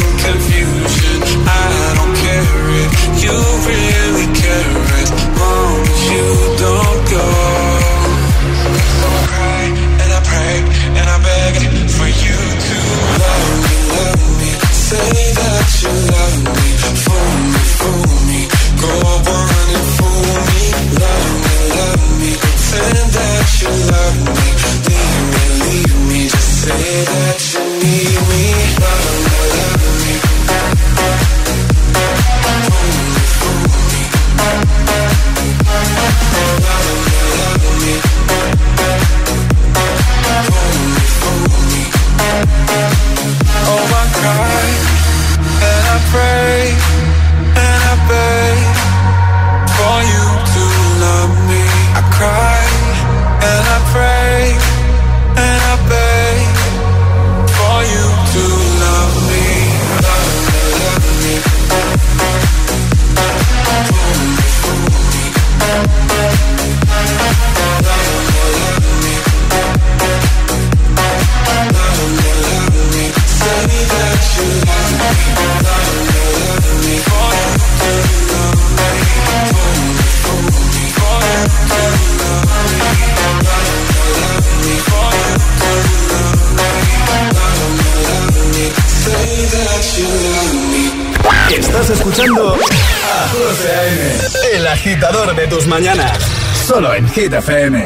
mañanas. 95.80 96.18
Solo 96.66 96.94
en 96.94 97.08
Hit 97.08 97.32
FM. 97.32 97.82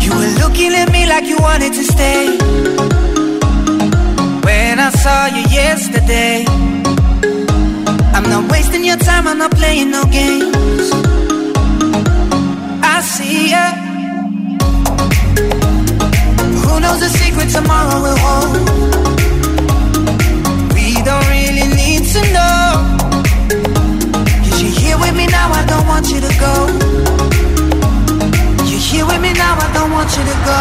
You 0.00 0.10
were 0.12 0.32
looking 0.42 0.74
at 0.74 0.92
me 0.92 1.06
like 1.06 1.24
you 1.24 1.38
wanted 1.38 1.72
to 1.72 1.84
stay. 1.84 2.36
When 4.44 4.78
I 4.78 4.90
saw 4.90 5.26
you 5.36 5.44
yesterday, 5.48 6.44
I'm 8.14 8.28
not 8.28 8.50
wasting 8.52 8.84
your 8.84 8.98
time, 8.98 9.26
I'm 9.26 9.38
not 9.38 9.52
playing 9.52 9.90
no 9.90 10.04
games. 10.04 10.92
I 12.82 13.00
see 13.00 13.50
ya. 13.50 13.87
Who 16.78 16.82
knows 16.82 17.00
the 17.00 17.08
secret 17.08 17.48
tomorrow 17.50 17.98
will 18.00 18.18
hold? 18.22 18.54
We 20.74 20.94
don't 21.02 21.26
really 21.26 21.66
need 21.74 22.06
to 22.14 22.22
know. 22.30 22.66
Cause 24.46 24.62
you're 24.62 24.78
here 24.78 24.96
with 24.96 25.16
me 25.16 25.26
now, 25.26 25.50
I 25.50 25.66
don't 25.66 25.88
want 25.88 26.06
you 26.06 26.20
to 26.20 26.32
go. 26.38 26.54
You're 28.70 28.86
here 28.90 29.06
with 29.06 29.20
me 29.20 29.32
now, 29.32 29.58
I 29.58 29.68
don't 29.74 29.90
want 29.90 30.10
you 30.16 30.22
to 30.22 30.36
go. 30.46 30.60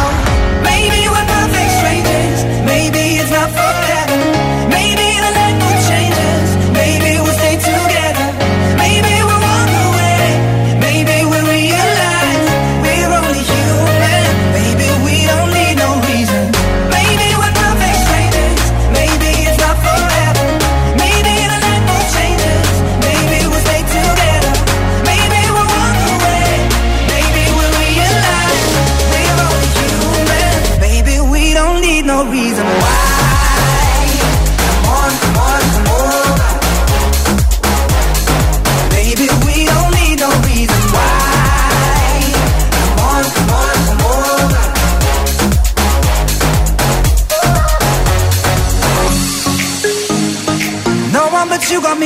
Maybe 0.66 1.06
we're 1.06 1.28
perfect 1.38 1.72
strangers. 1.78 2.66
Maybe 2.66 3.22
it's 3.22 3.30
not 3.30 3.52
forever. 3.54 4.18
Maybe 4.74 5.07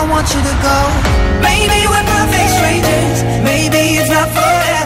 I 0.00 0.08
want 0.08 0.26
you 0.32 0.40
to 0.40 0.56
go. 0.64 0.78
Maybe 1.44 1.86
we're 1.86 2.06
perfect 2.08 2.50
strangers. 2.56 3.22
Maybe 3.44 4.00
it's 4.00 4.08
not 4.08 4.28
forever. 4.30 4.79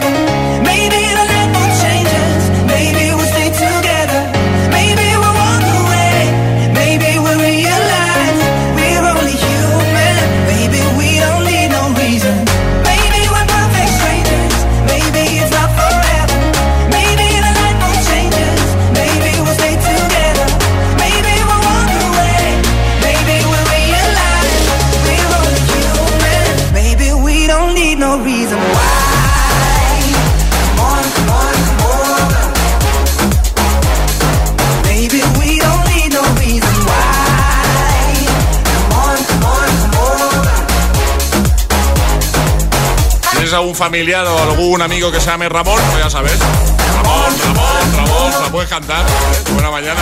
Familiar 43.75 44.25
o 44.25 44.39
algún 44.39 44.81
amigo 44.81 45.11
que 45.11 45.19
se 45.19 45.27
llame 45.27 45.49
Ramón? 45.49 45.79
Pues 45.91 46.03
ya 46.03 46.09
sabes. 46.09 46.39
Ramón, 46.39 47.33
Ramón, 47.43 47.95
Ramón, 47.97 48.31
la 48.41 48.49
puedes 48.49 48.69
cantar. 48.69 49.05
Buena 49.53 49.69
mañana. 49.69 49.99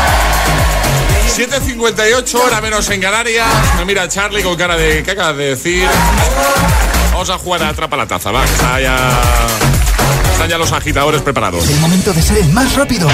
7.58, 1.36 2.36
hora 2.36 2.62
menos 2.62 2.90
en 2.90 3.02
Canarias. 3.02 3.48
Me 3.78 3.86
mira 3.86 4.08
Charlie 4.08 4.44
con 4.44 4.56
cara 4.56 4.76
de... 4.76 5.02
¿Qué 5.04 5.12
acabas 5.12 5.36
de 5.38 5.46
decir? 5.56 5.88
Vamos 7.12 7.30
a 7.30 7.38
jugar 7.38 7.64
a 7.64 7.70
Atrapa 7.70 7.98
la 7.98 8.06
Taza, 8.08 8.32
va. 8.32 8.46
que 8.46 8.52
Está 8.54 8.80
ya... 8.80 9.10
Están 10.34 10.50
ya 10.50 10.58
los 10.58 10.72
agitadores 10.72 11.22
preparados. 11.22 11.68
El 11.68 11.80
momento 11.80 12.14
de 12.14 12.22
ser 12.22 12.38
el 12.38 12.50
más 12.50 12.76
rápido. 12.76 13.08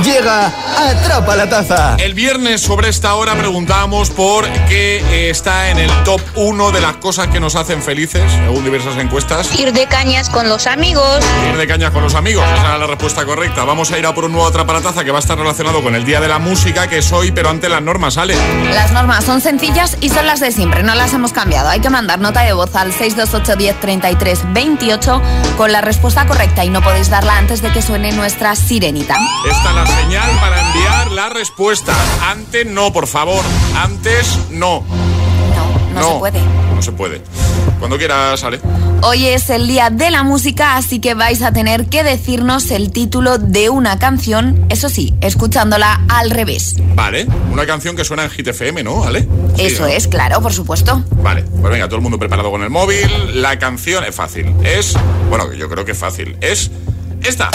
Llega 0.00 0.46
Atrapa 0.76 1.36
la 1.36 1.48
Taza. 1.48 1.96
El 1.98 2.14
viernes 2.14 2.62
sobre 2.62 2.88
esta 2.88 3.14
hora 3.14 3.34
preguntábamos 3.34 4.10
por 4.10 4.48
qué 4.66 4.98
eh, 4.98 5.30
está 5.30 5.70
en 5.70 5.78
el 5.78 5.90
top 6.02 6.20
1 6.34 6.72
de 6.72 6.80
las 6.80 6.96
cosas 6.96 7.28
que 7.28 7.38
nos 7.38 7.54
hacen 7.54 7.82
felices, 7.82 8.22
según 8.32 8.64
diversas 8.64 8.96
encuestas. 8.96 9.54
Ir 9.60 9.72
de 9.72 9.86
cañas 9.86 10.30
con 10.30 10.48
los 10.48 10.66
amigos. 10.66 11.20
Ir 11.48 11.56
de 11.56 11.66
cañas 11.68 11.90
con 11.90 12.02
los 12.02 12.14
amigos, 12.14 12.44
esa 12.54 12.68
era 12.68 12.78
la 12.78 12.86
respuesta 12.86 13.24
correcta. 13.24 13.64
Vamos 13.64 13.92
a 13.92 13.98
ir 13.98 14.06
a 14.06 14.14
por 14.14 14.24
un 14.24 14.32
nuevo 14.32 14.46
Atrapa 14.46 14.72
la 14.72 14.80
Taza 14.80 15.04
que 15.04 15.10
va 15.10 15.18
a 15.18 15.20
estar 15.20 15.38
relacionado 15.38 15.82
con 15.82 15.94
el 15.94 16.04
Día 16.04 16.20
de 16.20 16.28
la 16.28 16.38
Música, 16.38 16.88
que 16.88 16.98
es 16.98 17.12
hoy, 17.12 17.30
pero 17.30 17.50
antes 17.50 17.70
las 17.70 17.82
normas, 17.82 18.14
¿sale? 18.14 18.34
Las 18.74 18.92
normas 18.92 19.24
son 19.24 19.40
sencillas 19.40 19.98
y 20.00 20.08
son 20.08 20.26
las 20.26 20.40
de 20.40 20.52
siempre, 20.52 20.82
no 20.82 20.94
las 20.94 21.12
hemos 21.12 21.32
cambiado. 21.32 21.68
Hay 21.68 21.80
que 21.80 21.90
mandar 21.90 22.18
nota 22.18 22.40
de 22.40 22.54
voz 22.54 22.74
al 22.74 22.92
628 22.92 23.56
10 23.56 23.80
33 23.80 24.40
28 24.52 25.22
con 25.56 25.70
la 25.70 25.80
respuesta 25.80 26.26
correcta 26.26 26.64
y 26.64 26.70
no 26.70 26.82
podéis 26.82 27.10
darla 27.10 27.36
antes 27.36 27.62
de 27.62 27.70
que 27.70 27.82
suene 27.82 28.12
nuestra 28.12 28.56
sirenita. 28.56 29.16
Esta 29.48 29.70
es 29.70 29.81
la 29.84 29.96
señal 30.02 30.30
para 30.40 30.60
enviar 30.68 31.10
la 31.12 31.28
respuesta. 31.28 31.92
Antes 32.30 32.66
no, 32.66 32.92
por 32.92 33.06
favor. 33.06 33.44
Antes 33.76 34.38
no. 34.50 34.84
No, 35.94 36.00
no, 36.00 36.12
se 36.12 36.18
puede. 36.18 36.40
No 36.74 36.82
se 36.82 36.92
puede. 36.92 37.22
Cuando 37.78 37.98
quieras, 37.98 38.40
sale. 38.40 38.60
Hoy 39.02 39.26
es 39.26 39.50
el 39.50 39.66
día 39.66 39.90
de 39.90 40.10
la 40.10 40.22
música, 40.22 40.76
así 40.76 41.00
que 41.00 41.14
vais 41.14 41.42
a 41.42 41.52
tener 41.52 41.86
que 41.86 42.04
decirnos 42.04 42.70
el 42.70 42.92
título 42.92 43.38
de 43.38 43.68
una 43.68 43.98
canción, 43.98 44.64
eso 44.68 44.88
sí, 44.88 45.12
escuchándola 45.20 46.02
al 46.08 46.30
revés. 46.30 46.76
Vale, 46.94 47.26
una 47.50 47.66
canción 47.66 47.96
que 47.96 48.04
suena 48.04 48.22
en 48.22 48.30
Hit 48.30 48.46
FM, 48.46 48.84
¿no? 48.84 49.00
¿Vale? 49.00 49.26
Sí, 49.56 49.64
Eso 49.66 49.82
¿no? 49.82 49.88
es, 49.88 50.06
claro, 50.06 50.40
por 50.40 50.52
supuesto. 50.52 51.02
Vale, 51.16 51.42
pues 51.42 51.72
venga, 51.72 51.86
todo 51.86 51.96
el 51.96 52.02
mundo 52.02 52.18
preparado 52.20 52.52
con 52.52 52.62
el 52.62 52.70
móvil. 52.70 53.42
La 53.42 53.58
canción 53.58 54.04
es 54.04 54.14
fácil. 54.14 54.54
Es, 54.62 54.94
bueno, 55.28 55.52
yo 55.52 55.68
creo 55.68 55.84
que 55.84 55.92
es 55.92 55.98
fácil. 55.98 56.36
Es 56.40 56.70
esta. 57.24 57.50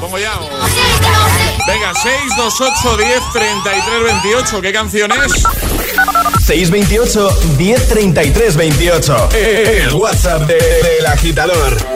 Pongo 0.00 0.18
ya. 0.18 0.32
Venga, 1.66 1.92
628 1.94 2.96
10 2.96 3.20
33 3.32 4.02
28. 4.22 4.60
¿Qué 4.62 4.72
canción 4.72 5.12
es? 5.12 5.32
628 6.44 7.38
1033 7.58 8.56
28. 8.56 9.28
El 9.34 9.94
WhatsApp 9.94 10.42
de- 10.42 10.54
del 10.82 11.06
agitador. 11.06 11.95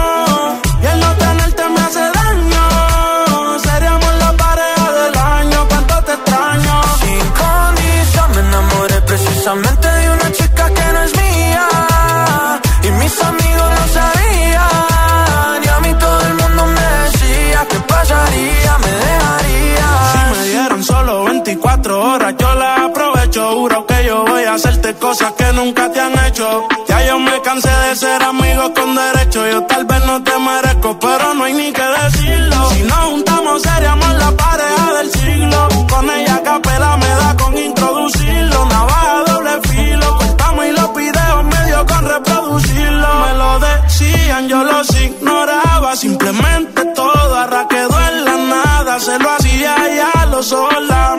Cosas 24.93 25.31
que 25.33 25.53
nunca 25.53 25.91
te 25.91 25.99
han 25.99 26.13
hecho. 26.25 26.67
Ya 26.87 27.05
yo 27.07 27.19
me 27.19 27.41
cansé 27.41 27.69
de 27.69 27.95
ser 27.95 28.23
amigo 28.23 28.73
con 28.73 28.95
derecho. 28.95 29.47
Yo 29.47 29.63
tal 29.63 29.85
vez 29.85 30.05
no 30.05 30.23
te 30.23 30.37
merezco, 30.39 30.99
pero 30.99 31.33
no 31.33 31.43
hay 31.43 31.53
ni 31.53 31.71
que 31.71 31.83
decirlo. 31.83 32.69
Si 32.71 32.81
nos 32.83 32.99
juntamos 33.11 33.61
seríamos 33.61 34.13
la 34.15 34.31
pareja 34.31 34.93
del 34.97 35.11
siglo. 35.11 35.67
Con 35.89 36.09
ella 36.09 36.41
capela 36.43 36.97
me 36.97 37.07
da 37.07 37.37
con 37.37 37.57
introducirlo. 37.57 38.65
Navaja 38.65 39.23
doble 39.27 39.61
filo, 39.69 40.17
cortamos 40.17 40.65
y 40.65 40.71
los 40.71 40.95
videos 40.95 41.43
medio 41.45 41.85
con 41.85 42.09
reproducirlo. 42.09 43.07
Me 43.25 43.33
lo 43.37 43.59
decían, 43.59 44.47
yo 44.47 44.63
los 44.63 45.01
ignoraba. 45.01 45.95
Simplemente 45.95 46.85
todo 46.95 47.35
arra 47.35 47.67
quedó 47.67 47.99
en 48.09 48.25
la 48.25 48.37
nada. 48.37 48.99
Se 48.99 49.17
lo 49.19 49.29
hacía 49.31 49.75
ya 49.95 50.25
los 50.27 50.51
ojos 50.51 50.83
la 50.87 51.15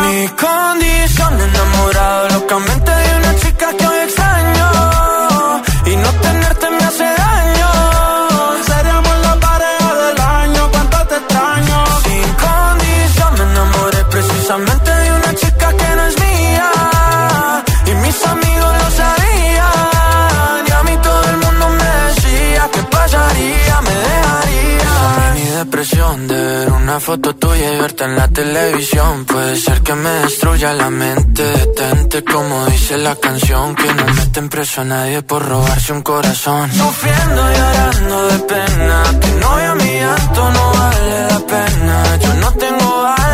Mi 0.00 0.28
condición 0.28 1.40
enamorado 1.40 2.28
locamente 2.40 2.93
una 26.94 27.00
foto 27.00 27.34
tuya 27.34 27.74
y 27.74 27.80
verte 27.80 28.04
en 28.04 28.14
la 28.14 28.28
televisión 28.28 29.24
puede 29.24 29.56
ser 29.56 29.80
que 29.80 29.94
me 29.96 30.10
destruya 30.10 30.72
la 30.74 30.90
mente. 30.90 31.42
Detente 31.42 32.22
como 32.22 32.66
dice 32.66 32.96
la 32.98 33.16
canción 33.16 33.74
que 33.74 33.92
no 33.92 34.04
meten 34.14 34.48
preso 34.48 34.82
a 34.82 34.84
nadie 34.84 35.20
por 35.22 35.44
robarse 35.44 35.92
un 35.92 36.02
corazón. 36.02 36.70
Sufriendo 36.72 37.50
y 37.50 37.56
llorando 37.56 38.26
de 38.28 38.38
pena, 38.38 39.02
tu 39.20 39.28
novia 39.40 39.74
mi 39.74 39.92
llanto 39.98 40.50
no 40.52 40.72
vale 40.72 41.28
la 41.30 41.40
pena. 41.40 42.16
Yo 42.22 42.34
no 42.34 42.52
tengo 42.52 43.06
alas, 43.06 43.33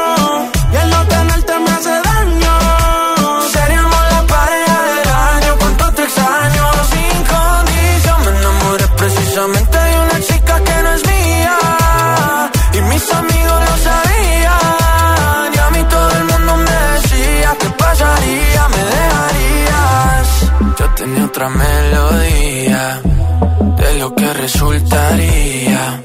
Otra 21.31 21.47
melodía 21.49 23.01
De 23.77 23.99
lo 23.99 24.13
que 24.13 24.33
resultaría 24.33 26.01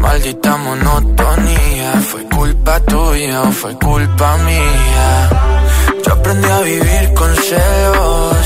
Maldita 0.00 0.56
monotonía 0.56 1.92
Fue 2.10 2.24
culpa 2.24 2.80
tuya 2.80 3.42
o 3.42 3.52
fue 3.52 3.74
culpa 3.78 4.36
mía 4.38 5.30
yo 6.04 6.12
aprendí 6.12 6.48
a 6.48 6.60
vivir 6.60 7.14
con 7.14 7.34
celos, 7.34 8.36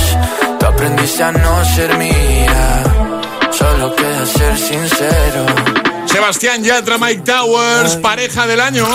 tú 0.59 0.67
aprendiste 0.67 1.23
a 1.23 1.33
no 1.33 1.65
ser 1.65 1.97
mía. 1.99 2.83
Solo 3.51 3.95
queda 3.95 4.27
ser 4.27 4.59
sincero. 4.59 5.47
Sebastián 6.07 6.65
Yatra, 6.65 6.99
Mike 6.99 7.23
Towers, 7.23 7.97
pareja 7.97 8.47
del 8.47 8.61
año. 8.61 8.87